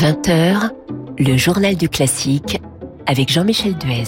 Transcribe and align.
20h, 0.00 0.70
le 1.18 1.36
journal 1.36 1.76
du 1.76 1.90
classique 1.90 2.58
avec 3.04 3.30
Jean-Michel 3.30 3.76
Duez. 3.76 4.04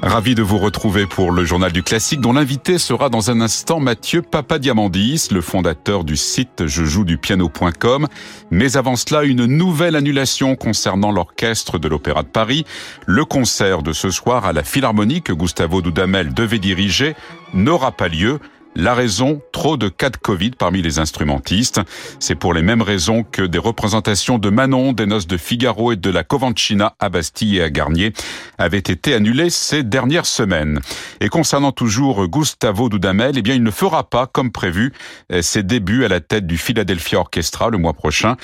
Ravi 0.00 0.36
de 0.36 0.42
vous 0.42 0.58
retrouver 0.58 1.06
pour 1.06 1.32
le 1.32 1.44
journal 1.44 1.72
du 1.72 1.82
classique 1.82 2.20
dont 2.20 2.32
l'invité 2.32 2.78
sera 2.78 3.08
dans 3.08 3.32
un 3.32 3.40
instant 3.40 3.80
Mathieu 3.80 4.22
Papadiamandis, 4.22 5.26
le 5.32 5.40
fondateur 5.40 6.04
du 6.04 6.16
site 6.16 6.68
je 6.68 6.84
joue 6.84 7.04
du 7.04 7.18
piano.com. 7.18 8.06
Mais 8.52 8.76
avant 8.76 8.94
cela, 8.94 9.24
une 9.24 9.46
nouvelle 9.46 9.96
annulation 9.96 10.54
concernant 10.54 11.10
l'orchestre 11.10 11.80
de 11.80 11.88
l'Opéra 11.88 12.22
de 12.22 12.28
Paris. 12.28 12.64
Le 13.06 13.24
concert 13.24 13.82
de 13.82 13.92
ce 13.92 14.10
soir 14.10 14.46
à 14.46 14.52
la 14.52 14.62
Philharmonie 14.62 15.22
que 15.22 15.32
Gustavo 15.32 15.82
Dudamel 15.82 16.32
devait 16.32 16.60
diriger 16.60 17.16
n'aura 17.54 17.90
pas 17.90 18.06
lieu. 18.06 18.38
La 18.74 18.94
raison, 18.94 19.42
trop 19.52 19.76
de 19.76 19.90
cas 19.90 20.08
de 20.08 20.16
Covid 20.16 20.52
parmi 20.52 20.80
les 20.80 20.98
instrumentistes. 20.98 21.82
C'est 22.20 22.34
pour 22.34 22.54
les 22.54 22.62
mêmes 22.62 22.80
raisons 22.80 23.22
que 23.22 23.42
des 23.42 23.58
représentations 23.58 24.38
de 24.38 24.48
Manon, 24.48 24.94
des 24.94 25.04
Noces 25.04 25.26
de 25.26 25.36
Figaro 25.36 25.92
et 25.92 25.96
de 25.96 26.08
la 26.08 26.24
Covancina 26.24 26.94
à 26.98 27.10
Bastille 27.10 27.58
et 27.58 27.62
à 27.62 27.68
Garnier 27.68 28.14
avaient 28.56 28.78
été 28.78 29.12
annulées 29.12 29.50
ces 29.50 29.82
dernières 29.82 30.24
semaines. 30.24 30.80
Et 31.20 31.28
concernant 31.28 31.70
toujours 31.70 32.26
Gustavo 32.28 32.88
Dudamel, 32.88 33.36
eh 33.36 33.42
bien, 33.42 33.54
il 33.54 33.62
ne 33.62 33.70
fera 33.70 34.08
pas, 34.08 34.26
comme 34.26 34.50
prévu, 34.50 34.94
ses 35.42 35.62
débuts 35.62 36.06
à 36.06 36.08
la 36.08 36.20
tête 36.20 36.46
du 36.46 36.56
Philadelphia 36.56 37.18
Orchestra 37.18 37.68
le 37.68 37.76
mois 37.76 37.92
prochain. 37.92 38.36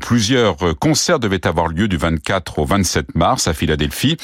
Plusieurs 0.00 0.56
concerts 0.78 1.18
devaient 1.18 1.46
avoir 1.46 1.68
lieu 1.68 1.88
du 1.88 1.98
24 1.98 2.58
au 2.58 2.64
27 2.64 3.14
mars 3.14 3.48
à 3.48 3.52
Philadelphie. 3.52 4.16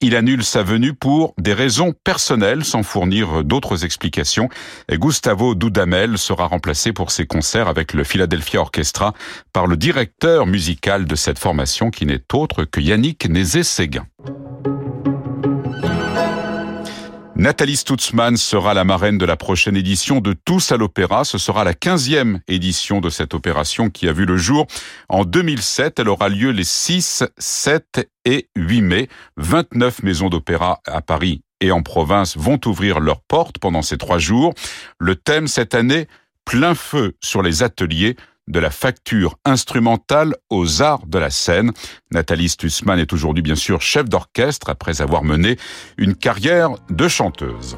Il 0.00 0.14
annule 0.14 0.44
sa 0.44 0.62
venue 0.62 0.94
pour 0.94 1.34
des 1.38 1.54
raisons 1.54 1.92
personnelles 2.04 2.64
sans 2.64 2.84
fournir 2.84 3.42
d'autres 3.42 3.84
explications. 3.84 4.48
Gustavo 5.08 5.54
Dudamel 5.54 6.18
sera 6.18 6.48
remplacé 6.48 6.92
pour 6.92 7.12
ses 7.12 7.26
concerts 7.26 7.68
avec 7.68 7.94
le 7.94 8.04
Philadelphia 8.04 8.60
Orchestra 8.60 9.14
par 9.54 9.66
le 9.66 9.78
directeur 9.78 10.44
musical 10.44 11.06
de 11.06 11.14
cette 11.14 11.38
formation 11.38 11.90
qui 11.90 12.04
n'est 12.04 12.20
autre 12.34 12.64
que 12.64 12.78
Yannick 12.78 13.26
Nézé-Séguin. 13.26 14.06
Nathalie 17.36 17.76
Stutzmann 17.76 18.36
sera 18.36 18.74
la 18.74 18.84
marraine 18.84 19.16
de 19.16 19.24
la 19.24 19.36
prochaine 19.36 19.76
édition 19.76 20.20
de 20.20 20.34
Tous 20.34 20.72
à 20.72 20.76
l'Opéra. 20.76 21.24
Ce 21.24 21.38
sera 21.38 21.64
la 21.64 21.72
15e 21.72 22.40
édition 22.46 23.00
de 23.00 23.08
cette 23.08 23.32
opération 23.32 23.88
qui 23.88 24.08
a 24.08 24.12
vu 24.12 24.26
le 24.26 24.36
jour 24.36 24.66
en 25.08 25.24
2007. 25.24 26.00
Elle 26.00 26.10
aura 26.10 26.28
lieu 26.28 26.50
les 26.50 26.64
6, 26.64 27.24
7 27.38 28.10
et 28.26 28.50
8 28.56 28.82
mai. 28.82 29.08
29 29.38 30.02
maisons 30.02 30.28
d'opéra 30.28 30.80
à 30.84 31.00
Paris 31.00 31.40
et 31.60 31.72
en 31.72 31.82
province 31.82 32.36
vont 32.36 32.60
ouvrir 32.66 33.00
leurs 33.00 33.20
portes 33.20 33.58
pendant 33.58 33.82
ces 33.82 33.98
trois 33.98 34.18
jours. 34.18 34.54
Le 34.98 35.16
thème 35.16 35.48
cette 35.48 35.74
année, 35.74 36.06
plein 36.44 36.74
feu 36.74 37.16
sur 37.20 37.42
les 37.42 37.62
ateliers 37.62 38.16
de 38.48 38.58
la 38.58 38.70
facture 38.70 39.36
instrumentale 39.44 40.34
aux 40.50 40.82
arts 40.82 41.06
de 41.06 41.18
la 41.18 41.30
scène. 41.30 41.72
Nathalie 42.10 42.48
Stussmann 42.48 42.98
est 42.98 43.12
aujourd'hui 43.12 43.42
bien 43.42 43.56
sûr 43.56 43.82
chef 43.82 44.08
d'orchestre 44.08 44.70
après 44.70 45.02
avoir 45.02 45.22
mené 45.22 45.56
une 45.98 46.14
carrière 46.14 46.70
de 46.88 47.08
chanteuse. 47.08 47.76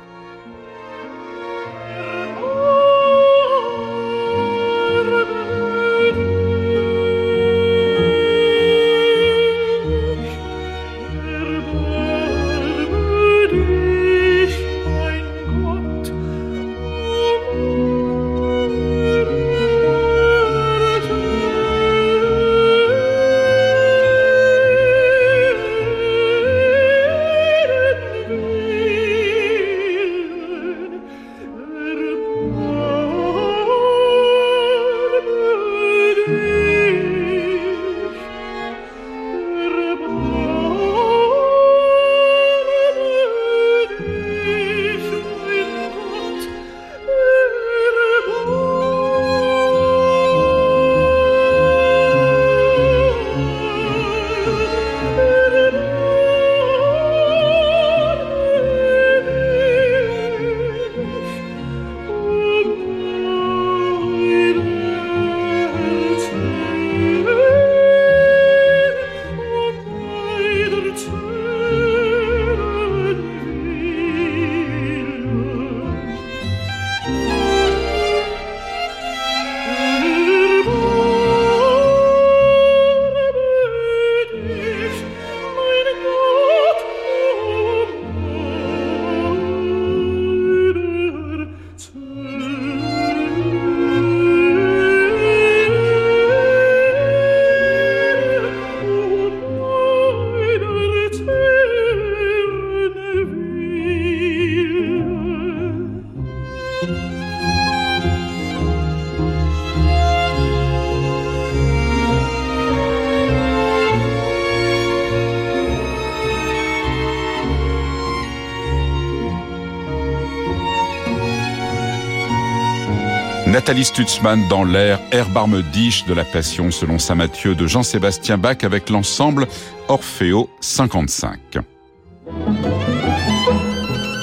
Nathalie 123.50 123.84
Stutzmann 123.84 124.47
dans 124.47 124.62
l'air 124.62 125.00
Herbarme 125.11 125.61
Diche 125.72 126.05
de 126.05 126.15
la 126.15 126.25
Passion 126.25 126.71
selon 126.71 127.00
Saint 127.00 127.16
Matthieu 127.16 127.56
de 127.56 127.66
Jean-Sébastien 127.66 128.38
Bach 128.38 128.59
avec 128.62 128.91
l'ensemble 128.91 129.49
Orfeo 129.88 130.49
55. 130.61 131.59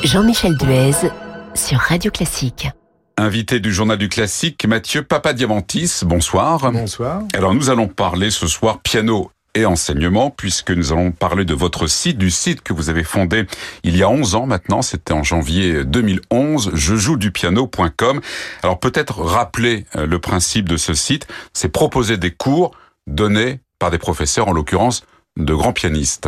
Jean-Michel 0.06 0.56
Duez 0.56 1.10
sur 1.56 1.78
Radio 1.78 2.10
Classique. 2.10 2.70
Invité 3.18 3.60
du 3.60 3.74
journal 3.74 3.98
du 3.98 4.08
classique, 4.08 4.66
Mathieu 4.66 5.04
Papadiamantis, 5.04 6.06
bonsoir. 6.06 6.72
Bonsoir. 6.72 7.24
Alors 7.34 7.54
nous 7.54 7.70
allons 7.70 7.90
parler 7.90 8.32
ce 8.32 8.48
soir 8.48 8.80
piano 8.80 9.30
et 9.54 9.66
enseignement, 9.66 10.30
puisque 10.30 10.72
nous 10.72 10.92
allons 10.92 11.12
parler 11.12 11.46
de 11.46 11.54
votre 11.54 11.88
site, 11.88 12.18
du 12.18 12.30
site 12.30 12.62
que 12.62 12.74
vous 12.74 12.90
avez 12.90 13.04
fondé 13.04 13.46
il 13.84 13.98
y 13.98 14.04
a 14.04 14.10
11 14.10 14.36
ans 14.36 14.46
maintenant, 14.46 14.82
c'était 14.82 15.14
en 15.14 15.24
janvier 15.24 15.84
2011, 15.84 16.72
je 16.74 16.96
joue 16.96 17.18
du 17.18 17.32
piano.com. 17.32 18.22
Alors 18.64 18.80
peut-être 18.80 19.22
rappeler 19.22 19.86
euh, 19.96 20.06
le 20.06 20.20
principe 20.20 20.70
de 20.70 20.78
ce 20.78 20.94
site, 20.94 21.28
c'est 21.54 21.70
proposer 21.70 22.18
des 22.18 22.32
cours 22.32 22.72
donnés 23.08 23.60
par 23.80 23.92
des 23.92 23.98
professeurs, 23.98 24.48
en 24.48 24.54
l'occurrence 24.54 25.04
de 25.38 25.54
grands 25.54 25.74
pianistes. 25.74 26.28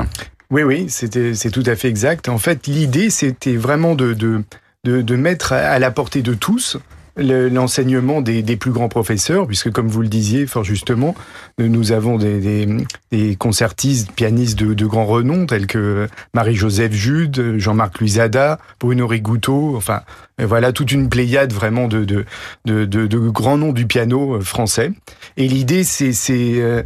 Oui, 0.52 0.64
oui, 0.64 0.88
c'est 0.90 1.52
tout 1.52 1.64
à 1.66 1.76
fait 1.76 1.90
exact. 1.90 2.28
En 2.28 2.40
fait, 2.40 2.66
l'idée, 2.66 3.12
c'était 3.12 3.56
vraiment 3.56 3.94
de, 3.94 4.14
de, 4.14 4.44
de, 4.84 5.02
de 5.02 5.16
mettre 5.16 5.54
à 5.54 5.78
la 5.78 5.92
portée 5.92 6.22
de 6.24 6.34
tous 6.34 6.78
l'enseignement 7.20 8.22
des, 8.22 8.42
des, 8.42 8.56
plus 8.56 8.72
grands 8.72 8.90
professeurs, 8.90 9.48
puisque 9.48 9.72
comme 9.72 9.88
vous 9.88 10.02
le 10.02 10.08
disiez 10.08 10.48
fort 10.48 10.64
justement, 10.64 11.16
nous 11.58 11.92
avons 11.92 12.18
des, 12.18 12.40
des, 12.40 12.68
des 13.12 13.36
concertistes, 13.36 14.12
pianistes 14.12 14.58
de, 14.60 14.74
de, 14.74 14.86
grand 14.86 15.06
renom, 15.06 15.46
tels 15.46 15.68
que 15.68 16.08
Marie-Joseph 16.34 16.94
Jude, 16.94 17.58
Jean-Marc 17.58 18.00
Luisada, 18.00 18.60
Bruno 18.80 19.08
Rigouteau, 19.08 19.76
enfin 19.76 20.02
voilà 20.46 20.72
toute 20.72 20.92
une 20.92 21.10
pléiade 21.10 21.54
vraiment 21.54 21.88
de, 21.88 22.06
de, 22.06 22.26
de, 22.66 22.86
de 22.86 23.18
grands 23.18 23.58
noms 23.58 23.74
du 23.74 23.86
piano 23.86 24.36
euh, 24.36 24.42
français. 24.42 24.92
Et 25.38 25.48
l'idée, 25.48 25.84
c'est 25.84 26.14
c'est 26.14 26.62
euh, 26.62 26.84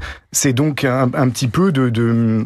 donc 0.53 0.83
un, 0.83 1.09
un, 1.13 1.29
petit 1.29 1.47
peu 1.47 1.71
de, 1.71 2.45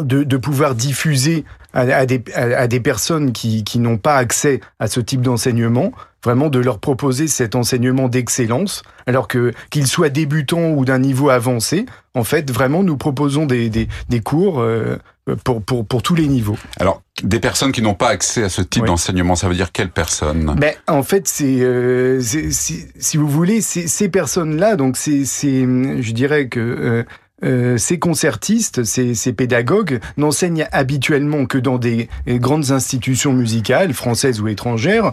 de 0.00 0.24
de, 0.24 0.36
pouvoir 0.36 0.74
diffuser 0.74 1.44
à, 1.72 2.06
des, 2.06 2.22
à, 2.34 2.66
des, 2.68 2.80
personnes 2.80 3.32
qui, 3.32 3.64
qui 3.64 3.78
n'ont 3.78 3.98
pas 3.98 4.16
accès 4.16 4.60
à 4.78 4.86
ce 4.86 5.00
type 5.00 5.22
d'enseignement, 5.22 5.92
vraiment 6.22 6.48
de 6.48 6.58
leur 6.58 6.78
proposer 6.78 7.26
cet 7.26 7.54
enseignement 7.54 8.08
d'excellence, 8.08 8.82
alors 9.06 9.28
que 9.28 9.52
qu'ils 9.70 9.86
soient 9.86 10.08
débutants 10.08 10.70
ou 10.70 10.84
d'un 10.84 10.98
niveau 10.98 11.30
avancé, 11.30 11.86
en 12.14 12.24
fait, 12.24 12.50
vraiment, 12.50 12.82
nous 12.82 12.96
proposons 12.96 13.46
des, 13.46 13.70
des, 13.70 13.88
des 14.08 14.20
cours 14.20 14.60
euh, 14.60 14.96
pour, 15.42 15.62
pour, 15.62 15.84
pour 15.84 16.02
tous 16.02 16.14
les 16.14 16.28
niveaux. 16.28 16.56
Alors, 16.78 17.02
des 17.22 17.40
personnes 17.40 17.72
qui 17.72 17.82
n'ont 17.82 17.94
pas 17.94 18.08
accès 18.08 18.44
à 18.44 18.48
ce 18.48 18.62
type 18.62 18.84
d'enseignement, 18.84 19.36
ça 19.36 19.48
veut 19.48 19.54
dire 19.54 19.72
quelles 19.72 19.90
personnes? 19.90 20.54
Ben, 20.58 20.74
En 20.86 21.02
fait, 21.02 21.26
c'est, 21.26 21.60
euh, 21.60 22.20
si 22.20 23.16
vous 23.16 23.28
voulez, 23.28 23.60
ces 23.60 24.08
personnes-là, 24.08 24.76
donc 24.76 24.96
c'est, 24.96 25.24
je 25.24 26.12
dirais 26.12 26.48
que 26.48 27.04
euh, 27.42 27.74
euh, 27.74 27.78
ces 27.78 27.98
concertistes, 27.98 28.84
ces, 28.84 29.14
ces 29.14 29.32
pédagogues 29.32 30.00
n'enseignent 30.16 30.68
habituellement 30.72 31.46
que 31.46 31.58
dans 31.58 31.78
des 31.78 32.08
grandes 32.26 32.70
institutions 32.70 33.32
musicales, 33.32 33.92
françaises 33.92 34.40
ou 34.40 34.48
étrangères, 34.48 35.12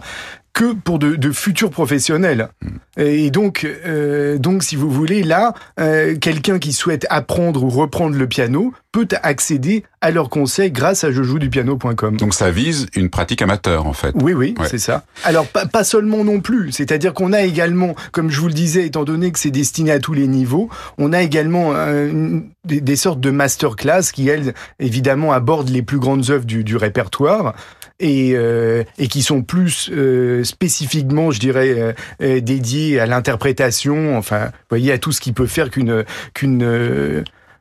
que 0.52 0.74
pour 0.74 0.98
de, 0.98 1.16
de 1.16 1.32
futurs 1.32 1.70
professionnels. 1.70 2.48
Hmm. 2.62 3.00
Et 3.00 3.30
donc, 3.30 3.66
euh, 3.86 4.36
donc, 4.36 4.62
si 4.62 4.76
vous 4.76 4.90
voulez, 4.90 5.22
là, 5.22 5.54
euh, 5.80 6.16
quelqu'un 6.16 6.58
qui 6.58 6.74
souhaite 6.74 7.06
apprendre 7.08 7.62
ou 7.64 7.70
reprendre 7.70 8.16
le 8.16 8.26
piano 8.26 8.74
peut 8.92 9.08
accéder 9.22 9.84
à 10.02 10.10
leurs 10.10 10.28
conseils 10.28 10.70
grâce 10.70 11.02
à 11.04 11.10
jejoudupiano.com. 11.10 12.18
Donc 12.18 12.34
ça 12.34 12.50
vise 12.50 12.88
une 12.94 13.08
pratique 13.08 13.40
amateur, 13.40 13.86
en 13.86 13.94
fait. 13.94 14.14
Oui, 14.20 14.34
oui, 14.34 14.54
c'est 14.68 14.78
ça. 14.78 15.04
Alors, 15.24 15.46
pas, 15.46 15.64
pas 15.64 15.84
seulement 15.84 16.22
non 16.22 16.40
plus. 16.40 16.72
C'est-à-dire 16.72 17.14
qu'on 17.14 17.32
a 17.32 17.40
également, 17.40 17.94
comme 18.10 18.30
je 18.30 18.38
vous 18.38 18.48
le 18.48 18.54
disais, 18.54 18.84
étant 18.84 19.04
donné 19.04 19.32
que 19.32 19.38
c'est 19.38 19.50
destiné 19.50 19.92
à 19.92 19.98
tous 20.00 20.12
les 20.12 20.26
niveaux, 20.26 20.68
on 20.98 21.14
a 21.14 21.22
également 21.22 21.70
euh, 21.74 22.40
des, 22.66 22.82
des, 22.82 22.96
sortes 22.96 23.20
de 23.20 23.30
masterclass 23.30 24.12
qui, 24.12 24.28
elles, 24.28 24.52
évidemment, 24.78 25.32
abordent 25.32 25.70
les 25.70 25.82
plus 25.82 25.98
grandes 25.98 26.28
œuvres 26.28 26.44
du, 26.44 26.62
du 26.62 26.76
répertoire 26.76 27.54
et, 28.02 28.32
euh, 28.34 28.82
et 28.98 29.08
qui 29.08 29.22
sont 29.22 29.42
plus 29.42 29.88
euh, 29.92 30.44
spécifiquement, 30.44 31.30
je 31.30 31.40
dirais, 31.40 31.94
euh, 32.20 32.40
dédiés 32.40 33.00
à 33.00 33.06
l'interprétation, 33.06 34.18
enfin, 34.18 34.46
vous 34.46 34.68
voyez, 34.68 34.92
à 34.92 34.98
tout 34.98 35.12
ce 35.12 35.20
qui 35.20 35.32
peut 35.32 35.46
faire 35.46 35.70
qu'une 35.70 36.04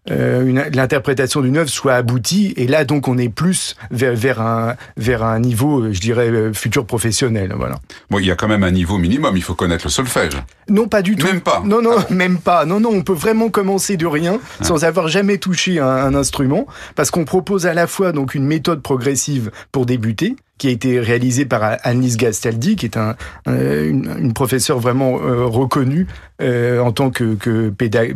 euh, 0.09 0.69
l'interprétation 0.73 1.41
d'une 1.41 1.57
œuvre 1.57 1.69
soit 1.69 1.93
aboutie. 1.93 2.53
Et 2.57 2.67
là, 2.67 2.85
donc, 2.85 3.07
on 3.07 3.17
est 3.17 3.29
plus 3.29 3.75
vers, 3.91 4.15
vers, 4.15 4.41
un, 4.41 4.75
vers 4.97 5.23
un 5.23 5.39
niveau, 5.39 5.91
je 5.93 5.99
dirais, 5.99 6.31
futur 6.53 6.85
professionnel. 6.85 7.53
Voilà. 7.55 7.79
Bon, 8.09 8.19
il 8.19 8.25
y 8.25 8.31
a 8.31 8.35
quand 8.35 8.47
même 8.47 8.63
un 8.63 8.71
niveau 8.71 8.97
minimum. 8.97 9.37
Il 9.37 9.43
faut 9.43 9.53
connaître 9.53 9.85
le 9.85 9.91
solfège. 9.91 10.33
Non, 10.69 10.87
pas 10.87 11.01
du 11.01 11.15
tout. 11.15 11.27
Même 11.27 11.41
pas. 11.41 11.61
Non, 11.63 11.81
non, 11.81 11.95
ah 11.97 12.13
même 12.13 12.39
pas. 12.39 12.65
Non, 12.65 12.79
non, 12.79 12.89
on 12.89 13.03
peut 13.03 13.13
vraiment 13.13 13.49
commencer 13.49 13.97
de 13.97 14.07
rien, 14.07 14.39
ah. 14.59 14.63
sans 14.63 14.83
avoir 14.83 15.07
jamais 15.07 15.37
touché 15.37 15.79
un, 15.79 15.87
un 15.87 16.15
instrument, 16.15 16.65
parce 16.95 17.11
qu'on 17.11 17.25
propose 17.25 17.65
à 17.65 17.73
la 17.73 17.87
fois 17.87 18.11
donc 18.11 18.35
une 18.35 18.45
méthode 18.45 18.81
progressive 18.81 19.51
pour 19.71 19.85
débuter 19.85 20.35
qui 20.61 20.67
a 20.67 20.71
été 20.71 20.99
réalisé 20.99 21.45
par 21.45 21.79
Annelise 21.81 22.17
Gastaldi, 22.17 22.75
qui 22.75 22.85
est 22.85 22.95
un, 22.95 23.15
une, 23.47 24.31
professeure 24.31 24.77
vraiment 24.77 25.19
euh, 25.19 25.47
reconnue 25.47 26.05
euh, 26.39 26.79
en 26.81 26.91
tant 26.91 27.09
que, 27.09 27.33
que 27.33 27.73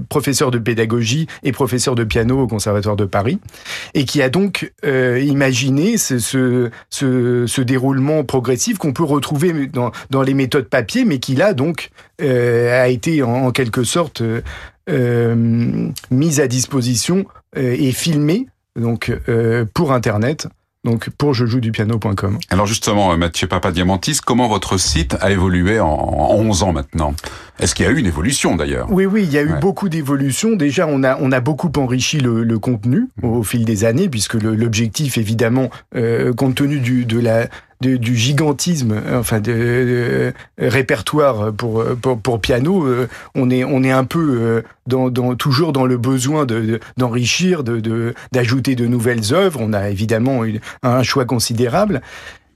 professeur 0.10 0.52
de 0.52 0.60
pédagogie 0.60 1.26
et 1.42 1.52
professeur 1.52 1.96
de 1.96 2.04
piano 2.04 2.40
au 2.40 2.46
Conservatoire 2.46 2.96
de 2.98 3.06
Paris, 3.06 3.40
et 3.96 4.06
qui 4.06 4.22
a 4.22 4.30
donc 4.30 4.72
euh, 4.86 5.20
imaginé 5.20 5.98
ce, 5.98 6.70
déroulement 7.62 8.24
progressif 8.24 8.78
qu'on 8.78 8.94
peut 8.94 9.04
retrouver 9.04 9.66
dans, 9.66 10.22
les 10.22 10.36
méthodes 10.36 10.70
papier, 10.70 11.04
mais 11.04 11.18
qui 11.18 11.34
là 11.34 11.56
donc 11.56 11.90
a 12.20 12.88
été 12.90 13.24
en, 13.24 13.50
quelque 13.50 13.84
sorte 13.84 14.22
mise 14.88 16.40
à 16.40 16.48
disposition 16.48 17.26
et 17.56 17.92
filmée 17.92 18.46
donc 18.76 19.12
pour 19.74 19.94
Internet 19.94 20.48
donc 20.86 21.10
pour 21.10 21.34
je 21.34 21.46
joue 21.46 21.60
du 21.60 21.72
piano.com. 21.72 22.38
Alors 22.50 22.68
justement, 22.68 23.12
euh, 23.12 23.18
Mathieu 23.18 23.48
Papadiamantis, 23.48 24.20
comment 24.26 24.48
votre 24.48 24.78
site 24.78 25.18
a 25.20 25.32
évolué 25.32 25.80
en, 25.82 25.88
11 25.90 26.64
ans 26.64 26.72
maintenant? 26.72 27.14
Est-ce 27.60 27.74
qu'il 27.74 27.86
y 27.86 27.90
a 27.90 27.92
eu 27.92 27.98
une 27.98 28.06
évolution 28.06 28.56
d'ailleurs? 28.56 28.88
Oui, 28.92 29.06
oui, 29.06 29.24
il 29.24 29.32
y 29.32 29.38
a 29.38 29.42
eu 29.42 29.60
beaucoup 29.60 29.90
d'évolutions. 29.90 30.56
Déjà, 30.56 30.88
on 30.88 31.04
a, 31.04 31.18
on 31.20 31.32
a 31.32 31.40
beaucoup 31.40 31.72
enrichi 31.78 32.20
le, 32.20 32.44
le 32.44 32.60
contenu 32.60 33.08
au, 33.24 33.44
fil 33.44 33.66
des 33.66 33.86
années, 33.86 34.10
puisque 34.10 34.36
l'objectif, 34.36 35.18
évidemment, 35.18 35.70
euh, 35.96 36.34
compte 36.34 36.56
tenu 36.56 36.80
du, 36.80 37.06
de 37.06 37.20
la 37.20 37.48
du 37.82 38.16
gigantisme, 38.16 39.02
enfin 39.14 39.40
de, 39.40 40.34
répertoire 40.58 41.54
pour, 41.54 41.84
pour, 42.02 42.40
piano, 42.40 42.86
euh, 42.86 43.08
on 43.36 43.50
est 43.50 43.64
on 43.64 43.84
est 43.84 43.92
un 43.92 44.06
peu 44.06 44.38
euh, 44.40 44.62
dans, 44.88 45.36
toujours 45.36 45.74
dans 45.74 45.86
le 45.86 45.98
besoin 45.98 46.46
de 46.46 46.80
d'enrichir, 46.98 47.64
de 47.64 48.14
d'ajouter 48.32 48.76
de, 48.76 48.86
nouvelles 48.86 49.34
œuvres. 49.34 49.60
On 49.62 49.74
a 49.74 49.90
évidemment 49.90 50.44
un 50.84 51.04
choix 51.04 51.26
considérable. 51.26 52.02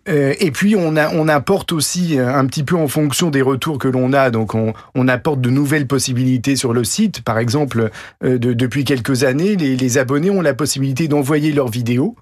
Euh, 0.07 0.33
et 0.39 0.49
puis 0.49 0.75
on, 0.75 0.95
a, 0.95 1.13
on 1.13 1.27
apporte 1.27 1.71
aussi 1.71 2.17
un 2.17 2.45
petit 2.47 2.63
peu 2.63 2.75
en 2.75 2.87
fonction 2.87 3.29
des 3.29 3.41
retours 3.41 3.77
que 3.77 3.87
l'on 3.87 4.13
a, 4.13 4.31
donc 4.31 4.55
on, 4.55 4.73
on, 4.95 5.07
apporte 5.07 5.41
de 5.41 5.49
nouvelles 5.49 5.85
possibilités 5.85 6.55
sur 6.55 6.73
le 6.73 6.83
site. 6.83 7.21
Par 7.21 7.37
exemple, 7.37 7.91
de, 8.23 8.37
depuis 8.37 8.85
quelques 8.85 9.23
années, 9.23 9.55
les, 9.55 9.97
abonnés 9.97 10.31
ont 10.31 10.41
la 10.41 10.53
possibilité 10.53 11.07
d'envoyer 11.07 11.51
leurs 11.51 11.69
vidéos, 11.69 12.15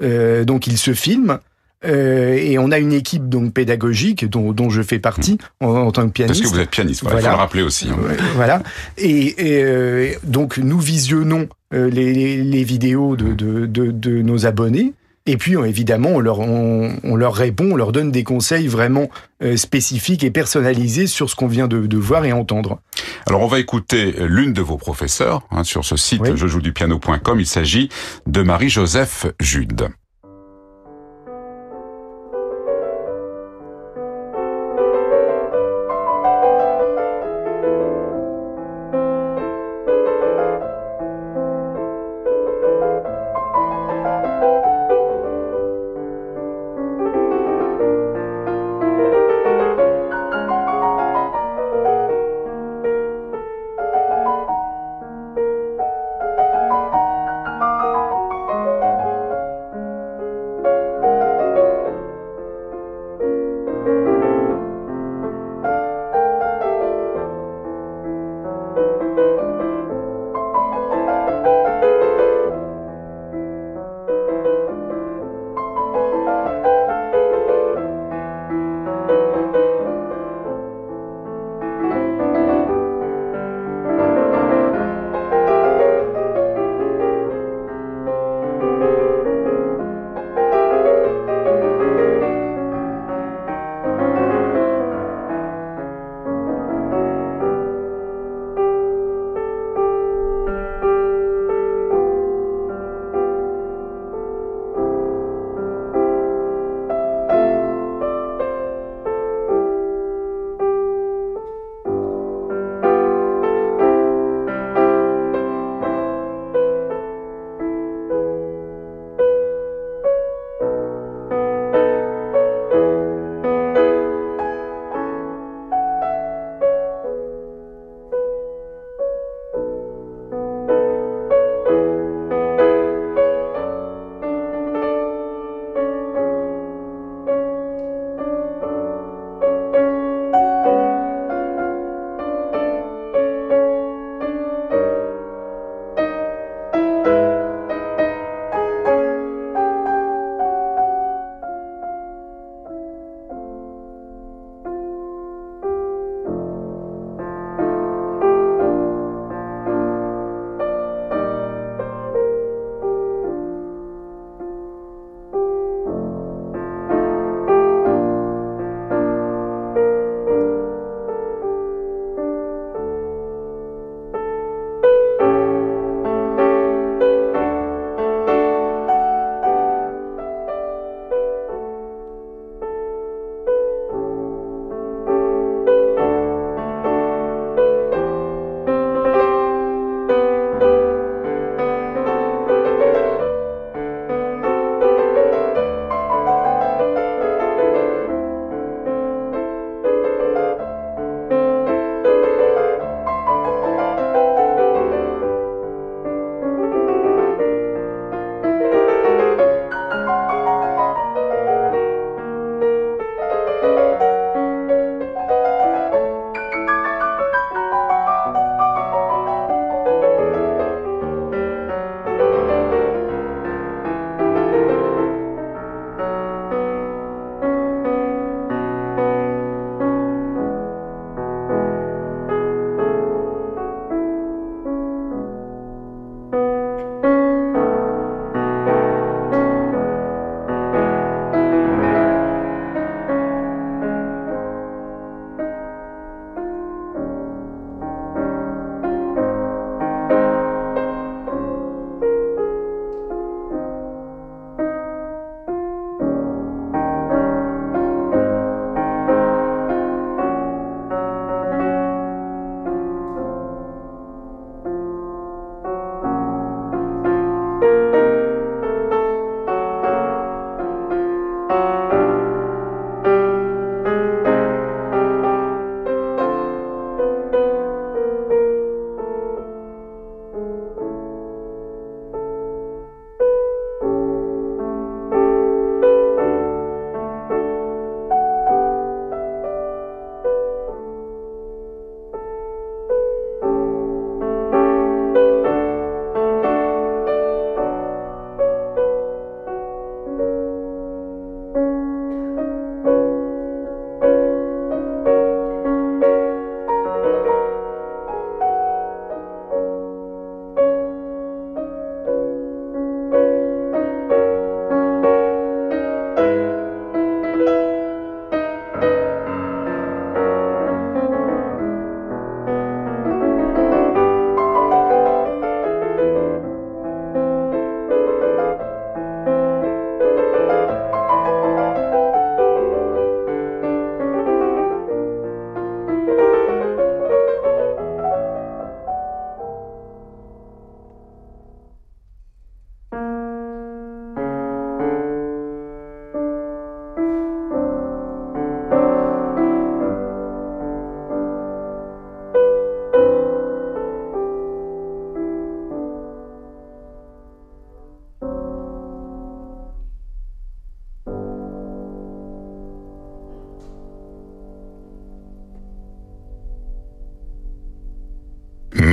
donc 0.00 0.66
ils 0.66 0.78
se 0.78 0.94
filment. 0.94 1.40
Euh, 1.86 2.34
et 2.34 2.58
on 2.58 2.70
a 2.70 2.78
une 2.78 2.92
équipe 2.92 3.28
donc 3.28 3.52
pédagogique 3.52 4.28
dont, 4.28 4.52
dont 4.52 4.70
je 4.70 4.82
fais 4.82 4.98
partie 4.98 5.38
en, 5.60 5.68
en, 5.68 5.92
tant 5.92 6.06
que 6.06 6.12
pianiste. 6.12 6.40
Parce 6.40 6.50
que 6.50 6.56
vous 6.56 6.62
êtes 6.62 6.70
pianiste, 6.70 7.02
voilà, 7.02 7.20
il 7.20 7.24
faut 7.24 7.30
le 7.30 7.36
rappeler 7.36 7.62
aussi. 7.62 7.88
Hein. 7.88 7.96
voilà. 8.34 8.62
Et, 8.98 9.56
et 9.58 9.62
euh, 9.64 10.12
donc 10.24 10.58
nous 10.58 10.80
visionnons 10.80 11.48
euh, 11.74 11.88
les, 11.90 12.42
les, 12.42 12.64
vidéos 12.64 13.16
de, 13.16 13.34
de, 13.34 13.66
de, 13.66 13.90
de, 13.90 14.22
nos 14.22 14.46
abonnés. 14.46 14.94
Et 15.28 15.36
puis 15.36 15.54
évidemment, 15.54 16.10
on 16.10 16.20
leur, 16.20 16.38
on, 16.38 16.96
on, 17.02 17.16
leur 17.16 17.34
répond, 17.34 17.72
on 17.72 17.76
leur 17.76 17.90
donne 17.90 18.12
des 18.12 18.22
conseils 18.22 18.68
vraiment 18.68 19.08
euh, 19.42 19.56
spécifiques 19.56 20.22
et 20.22 20.30
personnalisés 20.30 21.08
sur 21.08 21.28
ce 21.28 21.34
qu'on 21.34 21.48
vient 21.48 21.66
de, 21.66 21.86
de, 21.86 21.96
voir 21.96 22.24
et 22.24 22.32
entendre. 22.32 22.78
Alors 23.26 23.42
on 23.42 23.48
va 23.48 23.58
écouter 23.58 24.14
l'une 24.20 24.52
de 24.52 24.62
vos 24.62 24.76
professeurs 24.76 25.42
hein, 25.50 25.64
sur 25.64 25.84
ce 25.84 25.96
site 25.96 26.22
oui. 26.22 26.30
je 26.36 26.46
joue 26.46 26.60
du 26.60 26.72
piano.com. 26.72 27.40
Il 27.40 27.46
s'agit 27.46 27.88
de 28.26 28.42
Marie-Joseph 28.42 29.26
Jude. 29.40 29.88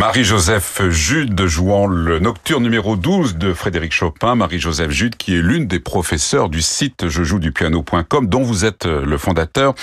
Marie-Joseph 0.06 0.82
Jude 0.90 1.46
jouant 1.46 1.88
le 1.88 2.20
nocturne 2.20 2.62
numéro 2.62 2.98
12 2.98 3.38
de 3.38 3.54
Frédéric 3.54 3.94
Chopin. 3.94 4.36
Marie-Joseph 4.36 4.92
Jude 4.92 5.16
qui 5.16 5.34
est 5.34 5.42
l'une 5.42 5.66
des 5.66 5.80
professeurs 5.80 6.50
du 6.50 6.62
site 6.62 7.08
je 7.08 7.24
joue 7.24 7.40
du 7.40 7.54
piano.com 7.54 8.28
dont 8.28 8.44
vous 8.44 8.66
êtes 8.66 8.86
le 8.86 9.18
fondateur. 9.18 9.74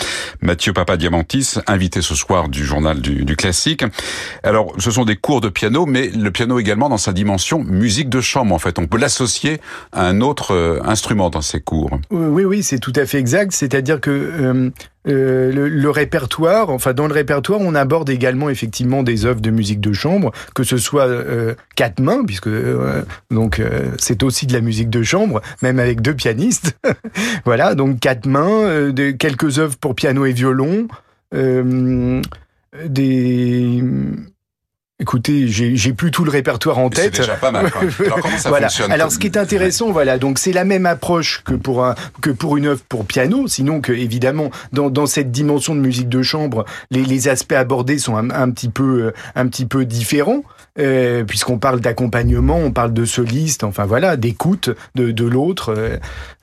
Mathieu 0.42 0.74
Papadiamantis, 0.74 1.54
invité 1.66 2.02
ce 2.02 2.14
soir 2.14 2.50
du 2.50 2.66
journal 2.66 3.00
du, 3.00 3.24
du, 3.24 3.34
classique. 3.34 3.82
Alors 4.42 4.74
ce 4.76 4.90
sont 4.90 5.06
des 5.06 5.16
cours 5.16 5.40
de 5.40 5.48
piano 5.48 5.86
mais 5.86 6.08
le 6.08 6.30
piano 6.30 6.58
également 6.58 6.90
dans 6.90 6.98
sa 6.98 7.14
dimension 7.14 7.64
musique 7.64 8.10
de 8.10 8.20
chambre 8.20 8.54
en 8.54 8.58
fait. 8.58 8.78
On 8.78 8.86
peut 8.86 8.98
l'associer 8.98 9.58
à 9.92 10.06
un 10.06 10.20
autre 10.20 10.54
euh, 10.54 10.82
instrument 10.84 11.30
dans 11.30 11.40
ces 11.40 11.60
cours. 11.60 11.98
Oui, 12.10 12.44
oui, 12.44 12.62
c'est 12.62 12.78
tout 12.78 12.92
à 12.94 13.06
fait 13.06 13.18
exact. 13.18 13.52
C'est-à-dire 13.52 14.02
que 14.02 14.10
euh, 14.10 14.70
euh, 15.08 15.50
le, 15.50 15.68
le, 15.68 15.90
répertoire, 15.90 16.68
enfin 16.68 16.92
dans 16.92 17.06
le 17.06 17.14
répertoire, 17.14 17.60
on 17.60 17.74
aborde 17.74 18.10
également 18.10 18.50
effectivement 18.50 19.02
des 19.02 19.24
œuvres 19.24 19.40
de 19.40 19.50
musique 19.50 19.80
de 19.80 19.94
chambre, 19.94 20.30
que 20.54 20.62
ce 20.62 20.76
soit 20.76 21.06
euh, 21.06 21.54
quatre 21.74 22.00
mains, 22.00 22.22
puisque 22.26 22.48
euh, 22.48 23.02
donc 23.30 23.60
euh, 23.60 23.92
c'est 23.98 24.22
aussi 24.22 24.46
de 24.46 24.52
la 24.52 24.60
musique 24.60 24.90
de 24.90 25.02
chambre, 25.02 25.40
même 25.62 25.78
avec 25.78 26.02
deux 26.02 26.14
pianistes. 26.14 26.78
voilà, 27.46 27.74
donc 27.74 27.98
quatre 27.98 28.26
mains, 28.26 28.90
de, 28.90 29.10
quelques 29.10 29.58
œuvres 29.58 29.78
pour 29.78 29.94
piano 29.94 30.26
et 30.26 30.32
violon, 30.32 30.86
des 32.86 33.82
Écoutez, 35.00 35.48
j'ai 35.48 35.92
plus 35.94 36.10
tout 36.10 36.24
le 36.24 36.30
répertoire 36.30 36.78
en 36.78 36.90
tête. 36.90 37.14
C'est 37.16 37.22
déjà 37.22 37.34
pas 37.34 37.50
mal. 37.50 37.70
Alors 38.04 38.20
comment 38.20 38.36
ça 38.36 38.50
voilà. 38.50 38.68
fonctionne 38.68 38.92
Alors 38.92 39.10
ce 39.10 39.18
qui 39.18 39.26
est 39.26 39.38
intéressant, 39.38 39.90
voilà, 39.90 40.18
donc 40.18 40.38
c'est 40.38 40.52
la 40.52 40.64
même 40.64 40.84
approche 40.86 41.42
que 41.44 41.54
pour 41.54 41.84
un 41.84 41.94
que 42.20 42.30
pour 42.30 42.56
une 42.58 42.66
œuvre 42.66 42.82
pour 42.88 43.06
piano, 43.06 43.48
sinon 43.48 43.80
que 43.80 43.92
évidemment 43.92 44.50
dans, 44.72 44.90
dans 44.90 45.06
cette 45.06 45.30
dimension 45.30 45.74
de 45.74 45.80
musique 45.80 46.08
de 46.08 46.22
chambre, 46.22 46.66
les, 46.90 47.02
les 47.02 47.28
aspects 47.28 47.52
abordés 47.54 47.98
sont 47.98 48.16
un, 48.16 48.30
un, 48.30 48.50
petit 48.50 48.68
peu 48.68 49.12
un 49.34 49.46
petit 49.48 49.66
peu 49.66 49.84
différents. 49.84 50.42
Euh, 50.78 51.24
puisqu'on 51.24 51.58
parle 51.58 51.80
d'accompagnement, 51.80 52.56
on 52.56 52.70
parle 52.70 52.92
de 52.92 53.04
soliste, 53.04 53.64
enfin 53.64 53.86
voilà, 53.86 54.16
d'écoute 54.16 54.70
de, 54.94 55.10
de 55.10 55.24
l'autre, 55.24 55.74
euh, 55.76 55.96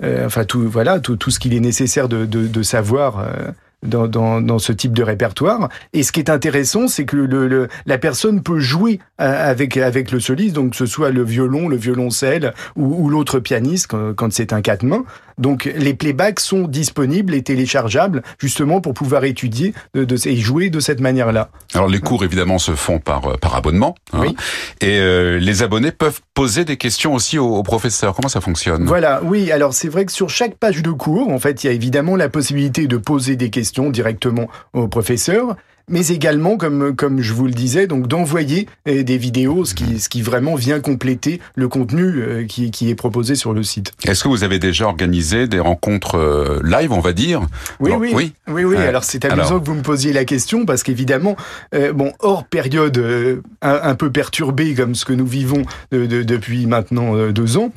euh, 0.04 0.26
enfin 0.26 0.44
tout 0.44 0.68
voilà 0.68 1.00
tout, 1.00 1.16
tout 1.16 1.32
ce 1.32 1.40
qu'il 1.40 1.54
est 1.54 1.62
nécessaire 1.62 2.10
de, 2.10 2.26
de, 2.26 2.46
de 2.46 2.64
savoir 2.64 3.20
euh, 3.20 3.52
dans, 3.84 4.08
dans, 4.08 4.42
dans, 4.42 4.60
ce 4.60 4.72
type 4.72 4.94
de 4.94 5.04
répertoire. 5.04 5.70
Et 5.94 6.04
ce 6.04 6.12
qui 6.12 6.20
est 6.20 6.30
intéressant, 6.30 6.88
c'est 6.88 7.06
que 7.06 7.16
le, 7.16 7.48
le, 7.48 7.68
la 7.86 7.98
personne 7.98 8.42
peut 8.42 8.60
jouer 8.60 9.00
avec, 9.18 9.78
avec 9.78 10.12
le 10.12 10.20
soliste, 10.20 10.56
donc 10.56 10.72
que 10.72 10.78
ce 10.78 10.86
soit 10.86 11.12
le 11.12 11.24
violon, 11.24 11.68
le 11.68 11.78
violoncelle 11.78 12.54
ou, 12.76 13.04
ou 13.04 13.10
l'autre 13.10 13.40
pianiste 13.40 13.88
quand, 13.88 14.14
quand 14.16 14.34
c'est 14.34 14.54
un 14.54 14.62
quatre 14.62 14.84
mains. 14.84 15.06
Donc 15.38 15.66
les 15.66 15.94
playbacks 15.94 16.40
sont 16.40 16.68
disponibles 16.68 17.36
et 17.36 17.44
téléchargeables 17.44 18.24
justement 18.40 18.82
pour 18.82 18.96
pouvoir 18.96 19.24
étudier 19.24 19.76
de, 19.94 20.04
de, 20.04 20.18
et 20.28 20.36
jouer 20.36 20.72
de 20.72 20.80
cette 20.80 21.00
manière-là. 21.00 21.52
Alors 21.76 21.88
les 21.88 22.00
cours 22.00 22.24
évidemment 22.24 22.58
se 22.58 22.72
font 22.72 22.98
par, 22.98 23.38
par 23.38 23.56
abonnement. 23.56 23.94
Hein, 24.14 24.22
oui. 24.22 24.36
Et 24.82 24.98
euh, 24.98 25.38
les 25.38 25.62
abonnés 25.62 25.92
peuvent 25.92 26.22
poser 26.34 26.66
des 26.66 26.78
questions 26.78 27.14
aussi 27.14 27.38
aux, 27.38 27.56
aux 27.56 27.64
professeurs. 27.64 28.16
Comment 28.16 28.30
ça 28.30 28.42
fonctionne? 28.42 28.86
Voilà, 28.86 29.22
oui. 29.24 29.52
Alors 29.52 29.76
c'est 29.76 29.90
vrai 29.90 30.06
que 30.06 30.12
sur 30.12 30.32
chaque 30.32 30.56
page 30.56 30.82
de 30.82 30.90
cours, 30.90 31.30
en 31.30 31.38
fait, 31.38 31.64
il 31.64 31.68
y 31.68 31.70
a 31.70 31.74
évidemment 31.74 32.16
la 32.16 32.30
possibilité 32.30 32.88
de 32.88 32.98
poser 32.98 33.36
des 33.36 33.52
questions 33.52 33.67
directement 33.90 34.48
au 34.74 34.88
professeur 34.88 35.56
mais 35.89 36.08
également, 36.08 36.58
comme, 36.58 36.96
comme 36.96 37.22
je 37.22 37.34
vous 37.34 37.46
le 37.46 37.53
disais, 37.53 37.88
donc 37.88 38.08
d'envoyer 38.08 38.67
euh, 38.89 39.03
des 39.03 39.17
vidéos, 39.17 39.63
ce 39.63 39.74
qui, 39.74 40.00
ce 40.00 40.10
qui 40.10 40.22
vraiment 40.22 40.56
vient 40.56 40.82
compléter 40.82 41.39
le 41.56 41.70
contenu 41.70 42.03
euh, 42.03 42.46
qui, 42.46 42.72
qui 42.72 42.89
est 42.89 42.96
proposé 42.96 43.36
sur 43.36 43.53
le 43.53 43.63
site. 43.63 43.94
Est-ce 44.06 44.24
que 44.24 44.27
vous 44.27 44.44
avez 44.44 44.60
déjà 44.60 44.86
organisé 44.86 45.48
des 45.48 45.62
rencontres 45.62 46.15
euh, 46.15 46.60
live, 46.63 46.91
on 46.91 47.00
va 47.00 47.13
dire? 47.13 47.48
Oui, 47.79 47.91
oui, 47.98 48.12
oui, 48.13 48.34
oui, 48.48 48.63
oui. 48.65 48.75
Alors 48.75 49.06
c'est 49.06 49.24
amusant 49.24 49.48
alors... 49.48 49.62
que 49.62 49.65
vous 49.65 49.75
me 49.75 49.82
posiez 49.82 50.12
la 50.12 50.25
question 50.25 50.65
parce 50.65 50.84
qu'évidemment, 50.84 51.38
euh, 51.74 51.94
bon, 51.94 52.12
hors 52.20 52.44
période 52.46 52.98
euh, 52.98 53.41
un, 53.62 53.79
un, 53.84 53.96
peu 53.96 54.12
perturbée 54.12 54.74
comme 54.74 54.94
ce 54.94 55.06
que 55.06 55.13
nous 55.13 55.25
vivons 55.27 55.63
de, 55.91 56.06
de, 56.06 56.22
depuis 56.22 56.65
maintenant 56.65 57.32
deux 57.32 57.58
ans, 57.58 57.72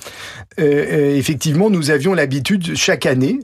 effectivement, 0.59 1.71
nous 1.71 1.91
avions 1.91 2.13
l'habitude 2.13 2.75
chaque 2.77 3.07
année, 3.07 3.41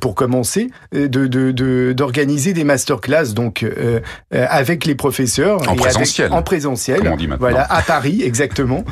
pour 0.00 0.14
commencer, 0.14 0.70
de 0.92 1.92
d'organiser 1.92 2.52
de, 2.52 2.58
des 2.58 2.64
masterclass, 2.64 3.32
donc 3.34 3.62
euh, 3.62 4.00
avec 4.32 4.84
les 4.84 4.94
professeurs 4.94 5.60
en 5.68 5.76
présentiel, 5.76 6.26
avec, 6.26 6.38
en 6.38 6.42
présentiel, 6.42 6.98
comme 7.00 7.12
on 7.12 7.16
dit 7.16 7.26
maintenant. 7.26 7.40
voilà, 7.40 7.66
à 7.72 7.82
Paris 7.82 8.22
exactement. 8.22 8.84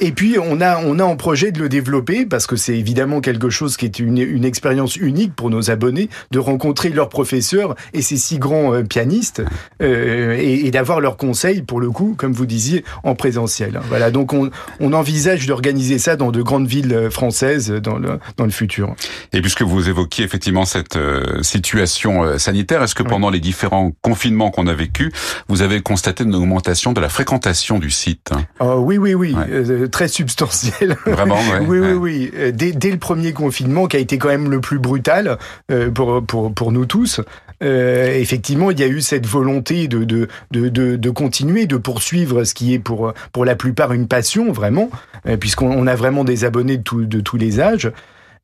Et 0.00 0.12
puis 0.12 0.36
on 0.42 0.60
a 0.60 0.78
on 0.84 0.98
a 0.98 1.04
en 1.04 1.16
projet 1.16 1.52
de 1.52 1.60
le 1.60 1.68
développer 1.68 2.26
parce 2.26 2.46
que 2.46 2.56
c'est 2.56 2.76
évidemment 2.76 3.20
quelque 3.20 3.50
chose 3.50 3.76
qui 3.76 3.84
est 3.84 3.98
une, 3.98 4.18
une 4.18 4.44
expérience 4.44 4.96
unique 4.96 5.34
pour 5.34 5.50
nos 5.50 5.70
abonnés 5.70 6.08
de 6.30 6.38
rencontrer 6.38 6.90
leurs 6.90 7.08
professeurs 7.08 7.74
et 7.92 8.02
ces 8.02 8.16
six 8.16 8.38
grands 8.38 8.74
euh, 8.74 8.82
pianistes 8.82 9.42
euh, 9.82 10.36
et, 10.38 10.66
et 10.66 10.70
d'avoir 10.70 11.00
leurs 11.00 11.16
conseils 11.16 11.62
pour 11.62 11.80
le 11.80 11.90
coup, 11.90 12.14
comme 12.16 12.32
vous 12.32 12.46
disiez, 12.46 12.84
en 13.02 13.14
présentiel. 13.14 13.80
Voilà, 13.88 14.10
donc 14.10 14.32
on, 14.32 14.50
on 14.80 14.92
envisage 14.92 15.46
d'organiser 15.46 15.98
ça 15.98 16.16
dans 16.16 16.30
de 16.30 16.42
grandes 16.42 16.66
villes 16.66 17.08
françaises 17.10 17.70
dans 17.70 17.98
le 17.98 18.18
dans 18.36 18.44
le 18.44 18.50
futur. 18.50 18.94
Et 19.32 19.40
puisque 19.40 19.62
vous 19.62 19.88
évoquiez 19.88 20.24
effectivement 20.24 20.64
cette 20.64 20.96
euh, 20.96 21.42
situation 21.42 22.24
euh, 22.24 22.38
sanitaire, 22.38 22.82
est-ce 22.82 22.94
que 22.94 23.02
oui. 23.02 23.08
pendant 23.08 23.30
les 23.30 23.40
différents 23.40 23.92
confinements 24.02 24.50
qu'on 24.50 24.63
a 24.66 24.74
vécu, 24.74 25.12
vous 25.48 25.62
avez 25.62 25.80
constaté 25.80 26.24
une 26.24 26.34
augmentation 26.34 26.92
de 26.92 27.00
la 27.00 27.08
fréquentation 27.08 27.78
du 27.78 27.90
site 27.90 28.30
oh, 28.60 28.76
Oui, 28.78 28.98
oui, 28.98 29.14
oui, 29.14 29.34
ouais. 29.34 29.44
euh, 29.50 29.88
très 29.88 30.08
substantielle. 30.08 30.96
Vraiment, 31.06 31.36
ouais, 31.36 31.60
oui, 31.66 31.78
ouais. 31.78 31.92
oui, 31.92 32.30
oui. 32.34 32.52
Dès, 32.52 32.72
dès, 32.72 32.90
le 32.90 32.98
premier 32.98 33.32
confinement, 33.32 33.86
qui 33.86 33.96
a 33.96 34.00
été 34.00 34.18
quand 34.18 34.28
même 34.28 34.50
le 34.50 34.60
plus 34.60 34.78
brutal 34.78 35.38
euh, 35.70 35.90
pour, 35.90 36.24
pour, 36.24 36.52
pour 36.52 36.72
nous 36.72 36.86
tous, 36.86 37.20
euh, 37.62 38.14
effectivement, 38.18 38.70
il 38.70 38.80
y 38.80 38.82
a 38.82 38.88
eu 38.88 39.00
cette 39.00 39.26
volonté 39.26 39.88
de, 39.88 40.04
de, 40.04 40.28
de, 40.50 40.68
de, 40.68 40.96
de 40.96 41.10
continuer, 41.10 41.66
de 41.66 41.76
poursuivre 41.76 42.44
ce 42.44 42.54
qui 42.54 42.74
est 42.74 42.78
pour, 42.78 43.12
pour 43.32 43.44
la 43.44 43.56
plupart 43.56 43.92
une 43.92 44.08
passion, 44.08 44.52
vraiment, 44.52 44.90
euh, 45.26 45.36
puisqu'on 45.36 45.86
a 45.86 45.94
vraiment 45.94 46.24
des 46.24 46.44
abonnés 46.44 46.76
de, 46.78 46.82
tout, 46.82 47.04
de 47.04 47.20
tous 47.20 47.36
les 47.36 47.60
âges. 47.60 47.90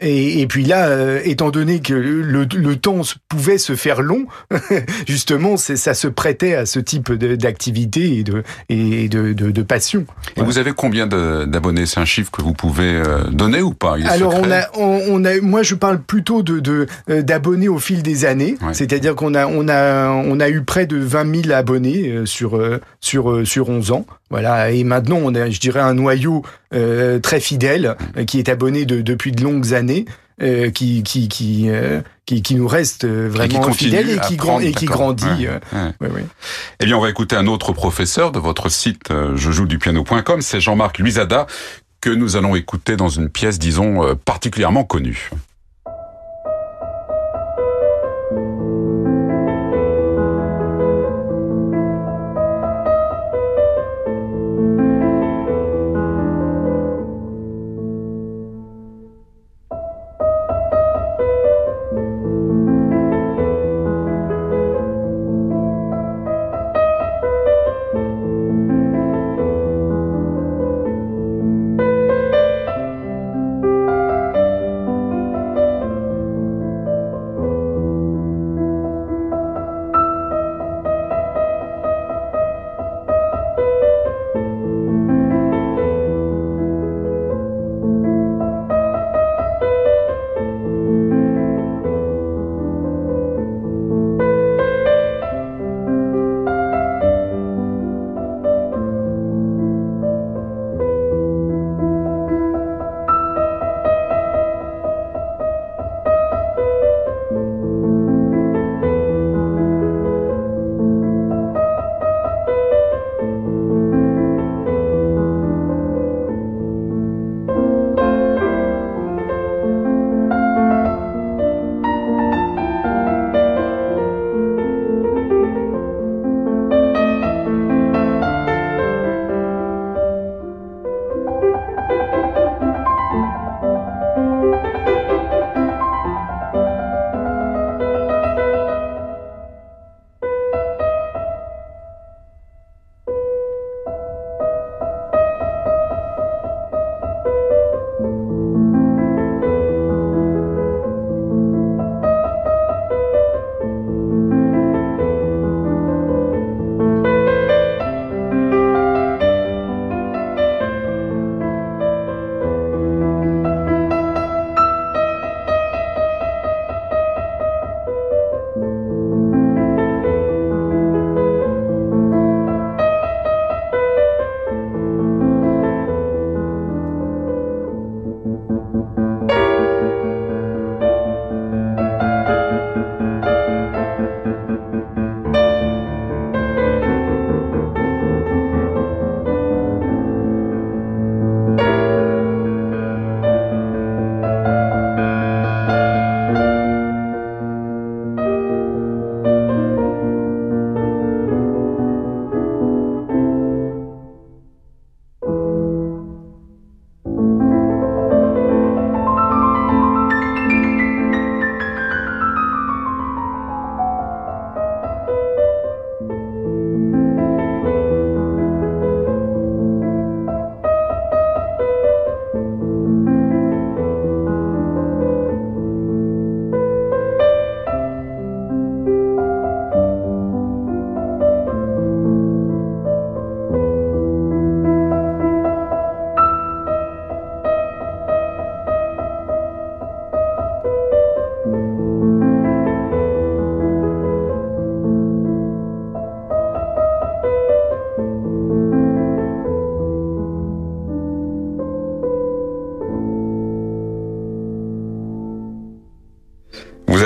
Et, 0.00 0.40
et, 0.40 0.46
puis 0.46 0.64
là, 0.64 0.86
euh, 0.86 1.20
étant 1.24 1.50
donné 1.50 1.80
que 1.80 1.92
le, 1.92 2.44
le, 2.44 2.76
temps 2.76 3.02
pouvait 3.28 3.58
se 3.58 3.74
faire 3.74 4.00
long, 4.00 4.26
justement, 5.06 5.56
ça 5.56 5.94
se 5.94 6.08
prêtait 6.08 6.54
à 6.54 6.66
ce 6.66 6.80
type 6.80 7.12
d'activité 7.12 8.18
et 8.18 8.24
de, 8.24 8.42
et 8.68 9.08
de, 9.08 9.32
de, 9.32 9.50
de 9.50 9.62
passion. 9.62 10.06
Et 10.36 10.40
ouais. 10.40 10.46
vous 10.46 10.58
avez 10.58 10.72
combien 10.72 11.06
d'abonnés? 11.06 11.86
C'est 11.86 12.00
un 12.00 12.04
chiffre 12.04 12.30
que 12.30 12.42
vous 12.42 12.54
pouvez 12.54 12.94
euh, 12.94 13.24
donner 13.30 13.60
ou 13.62 13.74
pas? 13.74 13.96
Alors 14.06 14.34
on 14.34 14.50
a, 14.50 14.68
on, 14.74 15.00
on, 15.08 15.24
a, 15.24 15.40
moi 15.40 15.62
je 15.62 15.74
parle 15.74 16.00
plutôt 16.00 16.42
de 16.42 16.86
euh, 17.10 17.22
d'abonnés 17.22 17.68
au 17.68 17.78
fil 17.78 18.02
des 18.02 18.24
années, 18.24 18.56
ouais. 18.62 18.72
c'est-à-dire 18.72 19.14
qu'on 19.14 19.34
a, 19.34 19.46
on 19.46 19.68
a, 19.68 20.08
on 20.10 20.40
a 20.40 20.48
eu 20.48 20.62
près 20.62 20.86
de 20.86 20.96
20 20.96 21.42
000 21.42 21.54
abonnés 21.54 22.22
sur 22.24 22.60
sur 23.00 23.46
sur 23.46 23.68
11 23.68 23.92
ans. 23.92 24.06
Voilà, 24.30 24.70
et 24.70 24.84
maintenant 24.84 25.18
on 25.22 25.34
a, 25.34 25.50
je 25.50 25.58
dirais, 25.58 25.80
un 25.80 25.94
noyau 25.94 26.42
euh, 26.42 26.59
très 26.72 27.40
fidèle 27.40 27.96
euh, 28.16 28.24
qui 28.24 28.38
est 28.38 28.48
abonné 28.48 28.84
de, 28.84 29.00
depuis 29.00 29.32
de 29.32 29.42
longues 29.42 29.74
années. 29.74 30.04
Euh, 30.42 30.70
qui 30.70 31.02
qui 31.02 31.28
qui, 31.28 31.68
euh, 31.68 32.00
qui, 32.24 32.40
qui 32.40 32.54
nous 32.54 32.66
reste 32.66 33.06
vraiment 33.06 33.72
fidèle 33.74 34.08
et 34.08 34.18
qui 34.20 34.36
grand, 34.36 34.58
et 34.58 34.72
qui 34.72 34.86
grandit. 34.86 35.26
Ouais, 35.26 35.60
ouais. 35.74 35.92
Ouais, 36.00 36.08
ouais. 36.08 36.24
Eh 36.80 36.86
bien, 36.86 36.96
on 36.96 37.00
va 37.02 37.10
écouter 37.10 37.36
un 37.36 37.46
autre 37.46 37.74
professeur 37.74 38.32
de 38.32 38.38
votre 38.38 38.70
site 38.70 39.10
je 39.10 39.50
joue 39.50 39.66
du 39.66 39.78
piano.com, 39.78 40.40
c'est 40.40 40.58
Jean-Marc 40.58 40.96
Luisada 40.96 41.46
que 42.00 42.08
nous 42.08 42.36
allons 42.36 42.56
écouter 42.56 42.96
dans 42.96 43.10
une 43.10 43.28
pièce 43.28 43.58
disons 43.58 44.16
particulièrement 44.24 44.84
connue. 44.84 45.28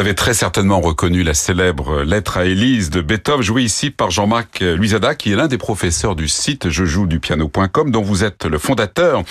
Avez 0.05 0.14
très 0.14 0.35
certainement 0.35 0.83
reconnu 0.83 1.23
la 1.23 1.33
célèbre 1.33 2.03
lettre 2.03 2.37
à 2.37 2.45
Élise 2.45 2.90
de 2.90 3.01
Beethoven, 3.01 3.40
jouée 3.40 3.62
ici 3.62 3.90
par 3.90 4.11
Jean-Marc 4.11 4.61
Luisada, 4.61 5.14
qui 5.14 5.33
est 5.33 5.35
l'un 5.35 5.49
des 5.49 5.57
professeurs 5.57 6.14
du 6.14 6.29
site 6.29 6.69
je 6.69 6.85
joue 6.85 7.07
du 7.07 7.21
piano.com, 7.21 7.90
dont 7.90 8.03
vous 8.03 8.23
êtes 8.23 8.45
le 8.45 8.59
fondateur. 8.59 9.23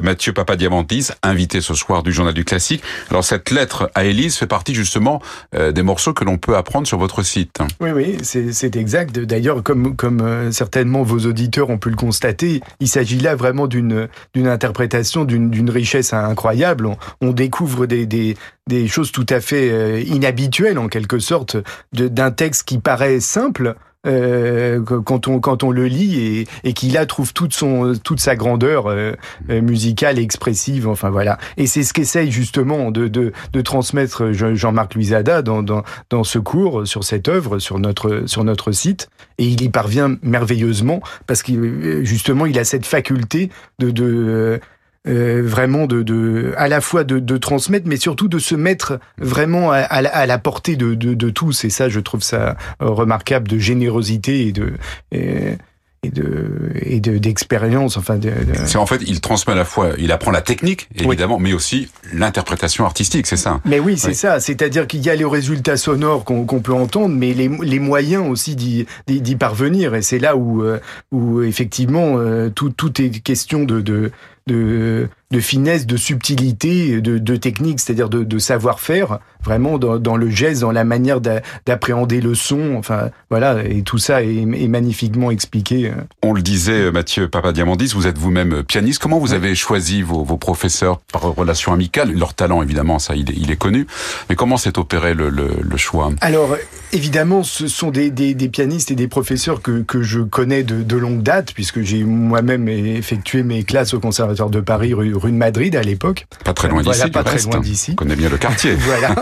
Mathieu 0.00 0.32
Papadiamantis, 0.32 1.08
invité 1.24 1.60
ce 1.60 1.74
soir 1.74 2.04
du 2.04 2.12
Journal 2.12 2.32
du 2.32 2.44
Classique. 2.44 2.80
Alors 3.10 3.24
cette 3.24 3.50
lettre 3.50 3.90
à 3.96 4.04
Élise 4.04 4.36
fait 4.36 4.46
partie 4.46 4.72
justement 4.72 5.20
euh, 5.56 5.72
des 5.72 5.82
morceaux 5.82 6.12
que 6.12 6.22
l'on 6.22 6.38
peut 6.38 6.56
apprendre 6.56 6.86
sur 6.86 6.98
votre 6.98 7.24
site. 7.24 7.58
Oui, 7.80 7.90
oui, 7.90 8.18
c'est 8.22 8.76
exact. 8.76 9.18
D'ailleurs, 9.18 9.64
comme, 9.64 9.96
comme 9.96 10.20
euh, 10.20 10.52
certainement 10.52 11.02
vos 11.02 11.26
auditeurs 11.26 11.70
ont 11.70 11.78
pu 11.78 11.90
le 11.90 11.96
constater, 11.96 12.60
il 12.78 12.86
s'agit 12.86 13.18
là 13.18 13.34
vraiment 13.34 13.66
d'une 13.66 14.08
interprétation 14.36 15.24
d'une 15.24 15.70
richesse 15.70 16.12
incroyable. 16.12 16.88
On, 17.20 17.32
découvre 17.32 17.86
des, 17.86 18.36
des 18.70 18.88
choses 18.88 19.12
tout 19.12 19.26
à 19.28 19.40
fait 19.40 19.70
euh, 19.70 20.00
inhabituelles 20.00 20.78
en 20.78 20.88
quelque 20.88 21.18
sorte 21.18 21.56
d'un 21.92 22.30
texte 22.30 22.64
qui 22.64 22.78
paraît 22.78 23.20
simple. 23.20 23.74
Euh, 24.06 24.80
quand 24.80 25.28
on 25.28 25.40
quand 25.40 25.62
on 25.62 25.70
le 25.70 25.84
lit 25.84 26.18
et, 26.18 26.46
et 26.64 26.72
qui 26.72 26.88
là 26.88 27.04
trouve 27.04 27.34
toute 27.34 27.52
son 27.52 27.92
toute 28.02 28.18
sa 28.18 28.34
grandeur 28.34 28.86
euh, 28.86 29.12
musicale 29.50 30.18
et 30.18 30.22
expressive 30.22 30.88
enfin 30.88 31.10
voilà 31.10 31.36
et 31.58 31.66
c'est 31.66 31.82
ce 31.82 31.92
qu'essaye 31.92 32.30
justement 32.30 32.92
de, 32.92 33.08
de, 33.08 33.34
de 33.52 33.60
transmettre 33.60 34.32
Jean-Marc 34.32 34.94
Luisada 34.94 35.42
dans, 35.42 35.62
dans 35.62 35.82
dans 36.08 36.24
ce 36.24 36.38
cours 36.38 36.86
sur 36.86 37.04
cette 37.04 37.28
œuvre 37.28 37.58
sur 37.58 37.78
notre 37.78 38.22
sur 38.24 38.42
notre 38.42 38.72
site 38.72 39.10
et 39.36 39.44
il 39.44 39.60
y 39.60 39.68
parvient 39.68 40.16
merveilleusement 40.22 41.02
parce 41.26 41.42
qu'il 41.42 42.00
justement 42.02 42.46
il 42.46 42.58
a 42.58 42.64
cette 42.64 42.86
faculté 42.86 43.50
de 43.80 43.90
de 43.90 44.60
euh, 45.08 45.42
vraiment 45.44 45.86
de, 45.86 46.02
de, 46.02 46.52
à 46.56 46.68
la 46.68 46.80
fois 46.80 47.04
de, 47.04 47.18
de, 47.18 47.36
transmettre, 47.36 47.86
mais 47.88 47.96
surtout 47.96 48.28
de 48.28 48.38
se 48.38 48.54
mettre 48.54 48.98
vraiment 49.18 49.72
à, 49.72 49.78
à, 49.78 50.26
la 50.26 50.38
portée 50.38 50.76
de, 50.76 50.94
de, 50.94 51.30
tous. 51.30 51.64
Et 51.64 51.70
ça, 51.70 51.88
je 51.88 52.00
trouve 52.00 52.22
ça 52.22 52.56
remarquable 52.80 53.48
de 53.48 53.58
générosité 53.58 54.46
et 54.46 54.52
de. 54.52 54.74
Et, 55.12 55.56
et 56.02 56.10
de 56.10 56.72
et 56.80 57.00
de 57.00 57.18
d'expérience 57.18 57.98
enfin 57.98 58.16
de, 58.16 58.32
c'est 58.64 58.78
en 58.78 58.86
fait 58.86 59.02
il 59.06 59.20
transmet 59.20 59.52
à 59.52 59.56
la 59.56 59.66
fois 59.66 59.90
il 59.98 60.12
apprend 60.12 60.30
la 60.30 60.40
technique 60.40 60.88
évidemment 60.94 61.38
mais 61.38 61.52
aussi 61.52 61.90
l'interprétation 62.14 62.86
artistique 62.86 63.26
c'est 63.26 63.36
ça 63.36 63.60
mais 63.66 63.78
oui 63.78 63.98
c'est 63.98 64.14
ça 64.14 64.40
c'est-à-dire 64.40 64.86
qu'il 64.86 65.04
y 65.04 65.10
a 65.10 65.14
les 65.14 65.26
résultats 65.26 65.76
sonores 65.76 66.24
qu'on 66.24 66.46
peut 66.46 66.72
entendre 66.72 67.14
mais 67.14 67.34
les, 67.34 67.48
les 67.48 67.78
moyens 67.78 68.26
aussi 68.26 68.56
d'y 68.56 69.36
parvenir 69.36 69.94
et 69.94 70.00
c'est 70.00 70.18
là 70.18 70.36
où 70.36 70.62
euh, 70.62 70.80
où 71.12 71.42
effectivement 71.42 72.16
euh, 72.16 72.48
tout 72.48 72.70
tout 72.70 73.02
est 73.02 73.10
question 73.20 73.64
de 73.64 73.82
de 73.82 74.10
de, 74.46 75.08
de 75.30 75.40
finesse, 75.40 75.86
de 75.86 75.96
subtilité, 75.96 77.00
de, 77.00 77.18
de 77.18 77.36
technique, 77.36 77.80
c'est-à-dire 77.80 78.08
de, 78.08 78.24
de 78.24 78.38
savoir-faire, 78.38 79.20
vraiment 79.44 79.78
dans, 79.78 79.98
dans, 79.98 80.16
le 80.16 80.28
geste, 80.28 80.62
dans 80.62 80.72
la 80.72 80.84
manière 80.84 81.20
d'appréhender 81.20 82.20
le 82.20 82.34
son. 82.34 82.74
Enfin, 82.76 83.10
voilà, 83.30 83.62
et 83.64 83.82
tout 83.82 83.98
ça 83.98 84.22
est, 84.22 84.36
est, 84.36 84.68
magnifiquement 84.68 85.30
expliqué. 85.30 85.92
On 86.22 86.32
le 86.32 86.42
disait, 86.42 86.90
Mathieu 86.90 87.28
Papadiamandis, 87.28 87.92
vous 87.94 88.06
êtes 88.06 88.18
vous-même 88.18 88.62
pianiste. 88.64 89.00
Comment 89.00 89.18
vous 89.18 89.32
avez 89.32 89.54
choisi 89.54 90.02
vos, 90.02 90.24
vos, 90.24 90.36
professeurs 90.36 90.98
par 91.12 91.22
relation 91.22 91.72
amicale? 91.72 92.12
Leur 92.12 92.34
talent, 92.34 92.62
évidemment, 92.62 92.98
ça, 92.98 93.14
il 93.14 93.30
est, 93.30 93.36
il 93.36 93.50
est 93.50 93.56
connu. 93.56 93.86
Mais 94.28 94.36
comment 94.36 94.56
s'est 94.56 94.78
opéré 94.78 95.14
le, 95.14 95.28
le, 95.28 95.48
le, 95.62 95.76
choix? 95.76 96.12
Alors, 96.22 96.56
évidemment, 96.92 97.44
ce 97.44 97.68
sont 97.68 97.90
des, 97.90 98.10
des, 98.10 98.34
des, 98.34 98.48
pianistes 98.48 98.90
et 98.90 98.96
des 98.96 99.08
professeurs 99.08 99.62
que, 99.62 99.82
que 99.82 100.02
je 100.02 100.20
connais 100.20 100.64
de, 100.64 100.82
de 100.82 100.96
longue 100.96 101.22
date, 101.22 101.52
puisque 101.52 101.82
j'ai 101.82 102.02
moi-même 102.02 102.68
effectué 102.68 103.42
mes 103.42 103.62
classes 103.62 103.94
au 103.94 104.00
conservatoire 104.00 104.29
de 104.34 104.60
Paris, 104.60 104.94
rue, 104.94 105.14
rue 105.14 105.32
de 105.32 105.36
Madrid 105.36 105.76
à 105.76 105.82
l'époque. 105.82 106.26
Pas 106.44 106.52
très 106.52 106.68
loin 106.68 106.82
d'ici. 106.82 107.10
pas 107.10 107.24
très 107.24 107.42
loin 107.42 107.60
d'ici. 107.60 107.92
On 107.92 107.96
connaît 107.96 108.16
bien 108.16 108.28
le 108.28 108.38
quartier. 108.38 108.74
voilà. 108.78 109.14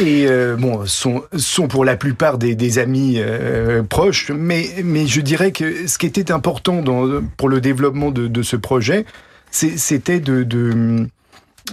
Et 0.00 0.26
euh, 0.28 0.56
bon, 0.56 0.86
sont 0.86 1.22
sont 1.36 1.68
pour 1.68 1.84
la 1.84 1.96
plupart 1.96 2.38
des, 2.38 2.54
des 2.54 2.78
amis 2.78 3.16
euh, 3.18 3.82
proches, 3.82 4.30
mais 4.30 4.68
mais 4.84 5.06
je 5.06 5.20
dirais 5.20 5.52
que 5.52 5.86
ce 5.86 5.98
qui 5.98 6.06
était 6.06 6.30
important 6.30 6.82
dans, 6.82 7.22
pour 7.36 7.48
le 7.48 7.60
développement 7.60 8.10
de, 8.10 8.26
de 8.26 8.42
ce 8.42 8.56
projet, 8.56 9.06
c'était 9.50 10.20
de, 10.20 10.42
de 10.42 11.06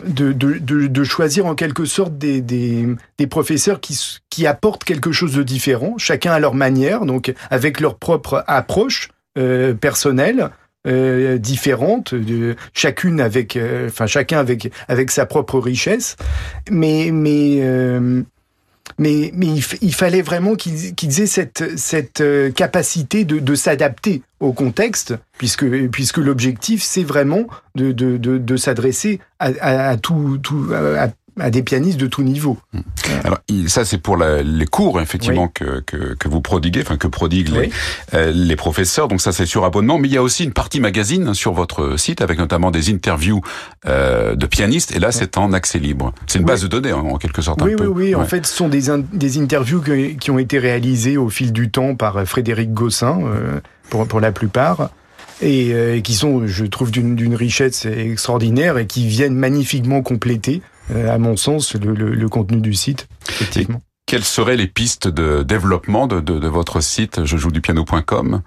de, 0.06 0.32
de, 0.32 0.88
de, 0.88 1.04
choisir 1.04 1.46
en 1.46 1.56
quelque 1.56 1.86
sorte 1.86 2.18
des, 2.18 2.42
des, 2.42 2.88
des, 3.20 3.28
professeurs 3.28 3.80
qui, 3.80 4.00
qui 4.30 4.48
apportent 4.48 4.84
quelque 4.84 5.12
chose 5.12 5.36
de 5.36 5.44
différent, 5.44 6.00
chacun 6.00 6.32
à 6.32 6.40
leur 6.40 6.56
manière, 6.56 7.06
donc 7.06 7.34
avec 7.52 7.80
leur 7.80 8.00
propre 8.00 8.44
approche 8.48 9.10
euh, 9.38 9.74
personnelle, 9.74 10.50
euh, 10.86 11.38
différentes, 11.38 12.14
chacune 12.74 13.22
avec, 13.22 13.56
euh, 13.56 13.88
enfin 13.88 14.06
chacun 14.06 14.40
avec 14.40 14.72
avec 14.90 15.12
sa 15.12 15.26
propre 15.26 15.58
richesse, 15.60 16.18
mais 16.70 17.10
mais 17.12 17.60
euh, 17.62 18.22
mais, 19.00 19.32
mais 19.34 19.48
il, 19.82 19.94
fallait 19.94 20.22
vraiment 20.22 20.56
qu'ils 20.56 20.94
qu'ils 20.94 21.22
aient 21.22 21.26
cette, 21.26 21.78
cette 21.78 22.22
capacité 22.54 23.24
de, 23.24 23.40
de 23.40 23.56
s'adapter 23.56 24.24
au 24.42 24.52
contexte, 24.52 25.16
puisque, 25.38 25.66
puisque 25.88 26.18
l'objectif, 26.18 26.84
c'est 26.84 27.04
vraiment 27.04 27.48
de, 27.76 27.94
de, 27.94 28.18
de, 28.18 28.38
de 28.38 28.58
s'adresser 28.58 29.22
à, 29.40 29.52
à, 29.62 29.90
à, 29.90 29.98
tout, 29.98 30.38
tout, 30.44 30.68
à 30.74 31.08
des 31.38 31.64
pianistes 31.64 32.00
de 32.00 32.08
tout 32.08 32.24
niveau. 32.24 32.58
Mmh. 32.74 32.80
Alors 33.24 33.40
ça 33.68 33.86
c'est 33.86 33.98
pour 33.98 34.18
la, 34.18 34.44
les 34.44 34.66
cours 34.66 35.02
effectivement 35.02 35.48
que, 35.48 35.82
que, 35.82 36.14
que, 36.14 36.28
vous 36.28 36.42
prodiguez, 36.42 36.82
enfin 36.82 36.98
que 36.98 37.08
prodiguent 37.08 37.50
les, 37.50 37.72
euh, 38.14 38.32
les 38.34 38.56
professeurs. 38.56 39.08
Donc 39.08 39.22
ça 39.22 39.32
c'est 39.32 39.46
sur 39.46 39.66
abonnement, 39.66 39.98
mais 39.98 40.08
il 40.08 40.14
y 40.14 40.18
a 40.18 40.24
aussi 40.24 40.44
une 40.44 40.54
partie 40.54 40.80
magazine 40.80 41.34
sur 41.34 41.54
votre 41.54 41.98
site 41.98 42.22
avec 42.22 42.38
notamment 42.38 42.72
des 42.72 42.92
interviews 42.92 43.42
euh, 43.86 44.36
de 44.36 44.46
pianistes. 44.46 44.96
Et 44.96 45.00
là 45.00 45.12
c'est 45.12 45.38
en 45.38 45.54
accès 45.54 45.80
libre. 45.80 46.14
C'est 46.28 46.40
une 46.40 46.46
base 46.46 46.62
de 46.62 46.68
données 46.68 46.94
en, 46.94 47.18
quelque 47.18 47.42
sorte. 47.42 47.62
Oui 47.62 47.74
un 47.74 47.86
oui 47.86 47.88
oui. 47.88 48.16
En 48.16 48.26
fait 48.26 48.46
ce 48.46 48.54
sont 48.54 48.70
des, 48.70 48.84
des 49.14 49.40
interviews 49.40 49.82
qui 50.20 50.32
ont 50.32 50.40
été 50.40 50.60
réalisées 50.60 51.18
au 51.18 51.30
fil 51.30 51.52
du 51.52 51.72
temps 51.72 51.96
par 51.96 52.26
Frédéric 52.26 52.74
Gossin 52.74 53.20
euh, 53.24 53.60
pour, 53.90 54.08
pour 54.08 54.20
la 54.20 54.32
plupart 54.32 54.90
et 55.42 55.74
euh, 55.74 56.00
qui 56.02 56.14
sont, 56.14 56.48
je 56.48 56.66
trouve, 56.66 56.92
d'une 56.92 57.36
richesse 57.36 57.86
extraordinaire 57.86 58.78
et 58.78 58.88
qui 58.88 59.08
viennent 59.08 59.36
magnifiquement 59.36 60.02
compléter 60.02 60.62
euh, 60.62 60.73
à 60.90 61.18
mon 61.18 61.36
sens, 61.38 61.76
le, 61.76 61.94
le, 61.94 62.14
le, 62.14 62.30
contenu 62.30 62.60
du 62.60 62.74
site, 62.74 63.08
effectivement. 63.30 63.78
Et 63.78 63.94
quelles 64.06 64.24
seraient 64.24 64.58
les 64.58 64.68
pistes 64.68 65.08
de 65.08 65.44
développement 65.44 66.08
de, 66.08 66.20
de, 66.20 66.40
de 66.40 66.48
votre 66.48 66.82
site 66.82 67.26
je 67.26 67.38
joue 67.38 67.52
du 67.52 67.62
piano.com 67.62 68.42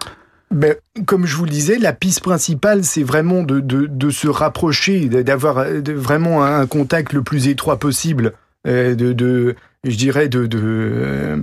ben, 0.52 0.76
comme 1.06 1.26
je 1.26 1.36
vous 1.36 1.44
le 1.44 1.50
disais, 1.50 1.76
la 1.76 1.92
piste 1.92 2.20
principale, 2.20 2.84
c'est 2.84 3.02
vraiment 3.02 3.42
de, 3.42 3.58
de, 3.60 4.10
se 4.10 4.28
rapprocher, 4.28 5.08
d'avoir 5.08 5.64
vraiment 5.64 6.44
un 6.44 6.66
contact 6.66 7.12
le 7.12 7.22
plus 7.22 7.48
étroit 7.48 7.80
possible, 7.80 8.32
euh, 8.66 8.94
de, 8.94 9.12
de, 9.12 9.56
je 9.82 9.96
dirais, 9.96 10.28
de, 10.28 10.46
de, 10.46 11.42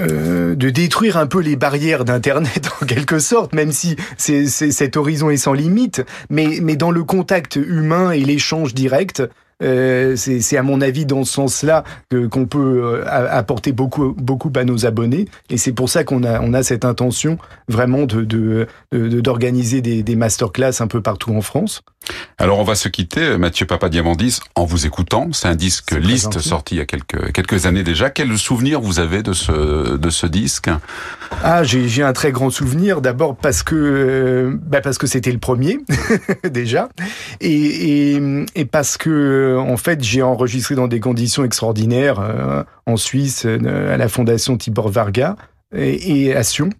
euh, 0.00 0.54
de 0.54 0.70
détruire 0.70 1.16
un 1.16 1.26
peu 1.26 1.40
les 1.40 1.56
barrières 1.56 2.04
d'Internet 2.04 2.70
en 2.80 2.86
quelque 2.86 3.18
sorte, 3.18 3.52
même 3.52 3.72
si 3.72 3.96
c'est, 4.16 4.46
cet 4.46 4.96
horizon 4.96 5.30
est 5.30 5.36
sans 5.36 5.52
limite, 5.52 6.04
mais, 6.30 6.60
mais 6.62 6.76
dans 6.76 6.92
le 6.92 7.02
contact 7.02 7.56
humain 7.56 8.12
et 8.12 8.20
l'échange 8.20 8.74
direct, 8.74 9.24
euh, 9.62 10.16
c'est 10.16 10.56
à 10.56 10.62
mon 10.62 10.80
avis 10.80 11.06
dans 11.06 11.24
ce 11.24 11.32
sens-là 11.32 11.84
qu'on 12.30 12.46
peut 12.46 12.82
euh, 12.84 13.04
apporter 13.06 13.72
beaucoup, 13.72 14.14
beaucoup 14.16 14.52
à 14.56 14.64
nos 14.64 14.86
abonnés. 14.86 15.26
Et 15.50 15.56
c'est 15.56 15.72
pour 15.72 15.88
ça 15.88 16.04
qu'on 16.04 16.22
a, 16.24 16.40
on 16.40 16.54
a 16.54 16.62
cette 16.62 16.84
intention 16.84 17.38
vraiment 17.68 18.04
de 18.04 18.66
d'organiser 18.92 19.80
de, 19.80 19.90
des, 19.90 20.02
des 20.02 20.16
masterclass 20.16 20.80
un 20.80 20.86
peu 20.86 21.00
partout 21.00 21.34
en 21.34 21.40
France. 21.40 21.82
Alors 22.38 22.58
on 22.58 22.64
va 22.64 22.74
se 22.74 22.88
quitter, 22.88 23.36
Mathieu 23.36 23.66
Papadiamandis, 23.66 24.40
en 24.54 24.64
vous 24.64 24.86
écoutant. 24.86 25.28
C'est 25.32 25.48
un 25.48 25.56
disque 25.56 25.92
liste 25.92 26.38
sorti 26.38 26.76
il 26.76 26.78
y 26.78 26.80
a 26.80 26.86
quelques, 26.86 27.32
quelques 27.32 27.66
années 27.66 27.82
déjà. 27.82 28.10
Quel 28.10 28.36
souvenir 28.38 28.80
vous 28.80 29.00
avez 29.00 29.22
de 29.22 29.32
ce, 29.32 29.96
de 29.96 30.10
ce 30.10 30.26
disque? 30.26 30.70
Ah, 31.42 31.62
j'ai 31.64 32.02
un 32.02 32.12
très 32.12 32.32
grand 32.32 32.50
souvenir. 32.50 33.00
D'abord 33.00 33.36
parce 33.36 33.62
que 33.62 33.74
euh, 33.74 34.58
bah 34.62 34.80
parce 34.80 34.98
que 34.98 35.06
c'était 35.06 35.32
le 35.32 35.38
premier 35.38 35.78
déjà, 36.44 36.88
et, 37.40 38.14
et, 38.14 38.22
et, 38.54 38.64
parce 38.64 38.96
que 38.96 39.10
en 39.56 39.76
fait 39.76 40.02
j'ai 40.02 40.22
enregistré 40.22 40.74
dans 40.74 40.88
des 40.88 41.00
conditions 41.00 41.44
extraordinaires 41.44 42.20
euh, 42.20 42.64
en 42.86 42.96
Suisse 42.96 43.44
euh, 43.46 43.94
à 43.94 43.96
la 43.96 44.08
Fondation 44.08 44.56
Tibor 44.56 44.88
Varga 44.88 45.36
et, 45.76 46.26
et 46.26 46.34
à 46.34 46.42
Sion, 46.42 46.70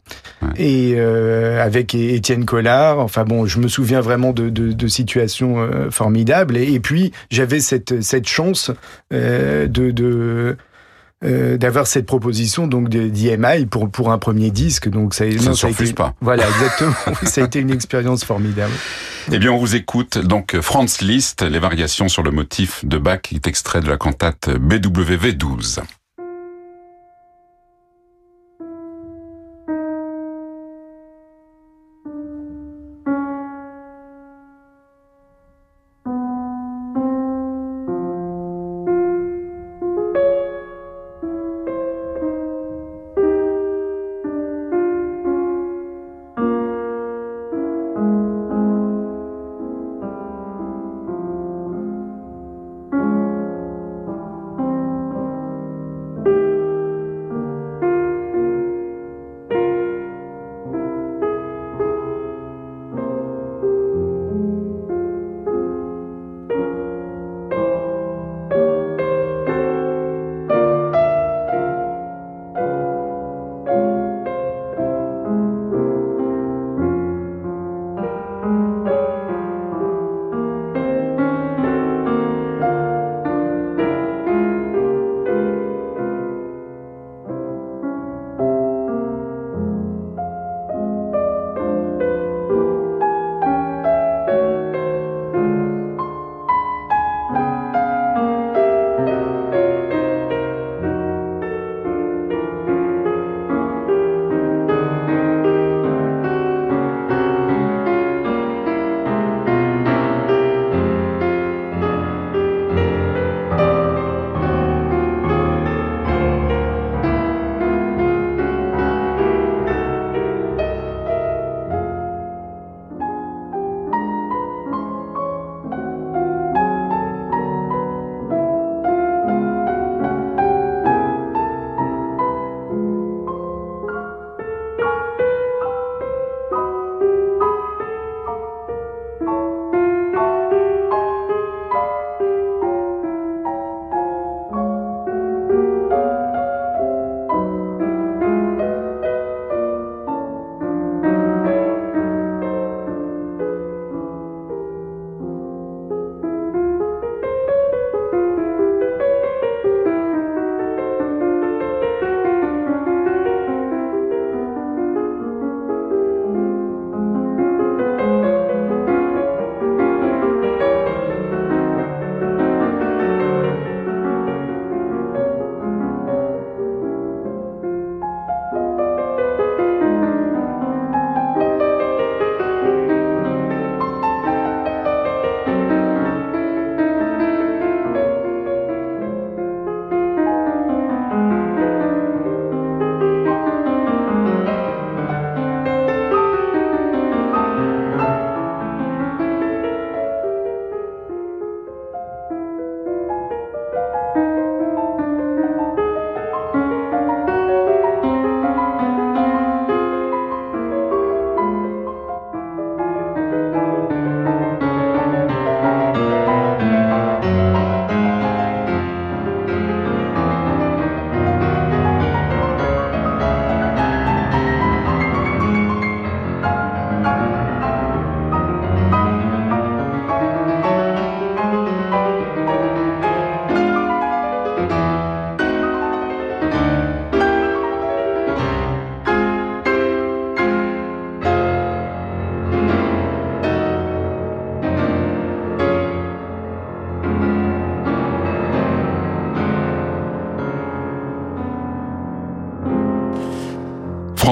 ouais. 0.42 0.48
et 0.56 0.94
euh, 0.96 1.62
avec 1.62 1.94
Étienne 1.94 2.44
Collard. 2.44 2.98
Enfin 2.98 3.24
bon, 3.24 3.46
je 3.46 3.58
me 3.58 3.68
souviens 3.68 4.00
vraiment 4.00 4.32
de, 4.32 4.48
de, 4.48 4.72
de 4.72 4.88
situations 4.88 5.68
formidables. 5.90 6.56
Et, 6.56 6.72
et 6.72 6.80
puis 6.80 7.12
j'avais 7.30 7.60
cette, 7.60 8.02
cette 8.02 8.26
chance 8.26 8.70
de, 9.10 9.66
de 9.66 10.56
euh, 11.24 11.56
d'avoir 11.56 11.86
cette 11.86 12.06
proposition 12.06 12.66
donc 12.66 12.88
d'IMI 12.88 13.66
pour 13.66 13.90
pour 13.90 14.12
un 14.12 14.18
premier 14.18 14.50
disque. 14.50 14.88
Donc 14.88 15.14
ça, 15.14 15.30
ça 15.30 15.48
non, 15.48 15.54
ça 15.54 15.66
a 15.66 15.70
été, 15.70 15.92
pas. 15.92 16.14
Voilà 16.20 16.44
exactement. 16.48 16.94
Ça 17.24 17.42
a 17.42 17.44
été 17.44 17.58
une 17.58 17.70
expérience 17.70 18.24
formidable. 18.24 18.72
Eh 19.32 19.38
bien 19.38 19.50
on 19.50 19.58
vous 19.58 19.74
écoute. 19.74 20.18
Donc 20.18 20.58
Franz 20.60 21.04
Liszt 21.04 21.42
les 21.42 21.58
variations 21.58 22.08
sur 22.08 22.22
le 22.22 22.30
motif 22.30 22.84
de 22.84 22.98
Bach 22.98 23.20
qui 23.22 23.34
est 23.34 23.46
extrait 23.46 23.80
de 23.80 23.88
la 23.88 23.96
cantate 23.96 24.50
BWV 24.50 25.32
12 25.32 25.80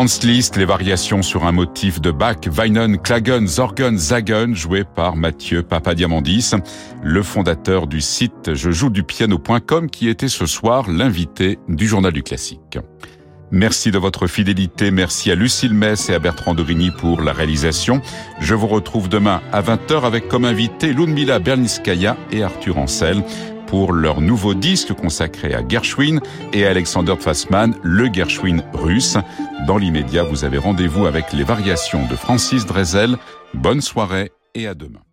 Franz 0.07 0.25
Liszt, 0.25 0.57
les 0.57 0.65
variations 0.65 1.21
sur 1.21 1.47
un 1.47 1.51
motif 1.51 2.01
de 2.01 2.13
Bach, 2.13 2.37
Weinen, 2.47 2.97
Klagen, 2.97 3.49
Zorgen, 3.49 3.99
Zagen, 3.99 4.55
joué 4.55 4.85
par 4.85 5.17
Mathieu 5.17 5.65
Papadiamandis, 5.65 6.53
le 7.03 7.25
fondateur 7.25 7.89
du 7.89 8.01
site 8.01 8.55
je 8.55 8.71
joue 8.71 8.89
du 8.89 9.03
piano.com 9.03 9.91
qui 9.91 10.09
était 10.09 10.29
ce 10.29 10.47
soir 10.47 10.89
l'invité 10.89 11.59
du 11.69 11.89
journal 11.89 12.13
du 12.13 12.23
classique. 12.23 12.79
Merci 13.51 13.91
de 13.91 13.99
votre 13.99 14.29
fidélité, 14.29 14.93
merci 14.93 15.33
à 15.33 15.35
Lucille 15.35 15.75
Mess 15.75 16.09
et 16.09 16.15
à 16.15 16.21
Bertrand 16.21 16.55
Dorigny 16.55 16.93
pour 16.93 17.21
la 17.21 17.33
réalisation. 17.33 18.01
Je 18.39 18.55
vous 18.55 18.69
retrouve 18.69 19.09
demain 19.09 19.43
à 19.51 19.61
20h 19.61 20.05
avec 20.05 20.29
comme 20.29 20.45
invité 20.45 20.93
Ludmila 20.93 21.41
Berniskaya 21.41 22.17
et 22.31 22.45
Arthur 22.45 22.79
Ancel 22.79 23.25
pour 23.67 23.93
leur 23.93 24.21
nouveau 24.21 24.55
disque 24.55 24.93
consacré 24.93 25.55
à 25.55 25.67
Gershwin 25.67 26.21
et 26.53 26.67
Alexander 26.67 27.15
Fassmann, 27.19 27.75
le 27.83 28.13
Gershwin 28.13 28.63
russe. 28.73 29.17
Dans 29.67 29.79
l'immédiat, 29.79 30.23
vous 30.23 30.45
avez 30.45 30.59
rendez-vous 30.59 31.07
avec 31.07 31.33
les 31.33 31.45
variations 31.45 32.07
de 32.09 32.17
Francis 32.17 32.67
Drezel. 32.67 33.17
Bonne 33.55 33.81
soirée 33.81 34.33
et 34.55 34.67
à 34.67 34.75
demain. 34.75 35.06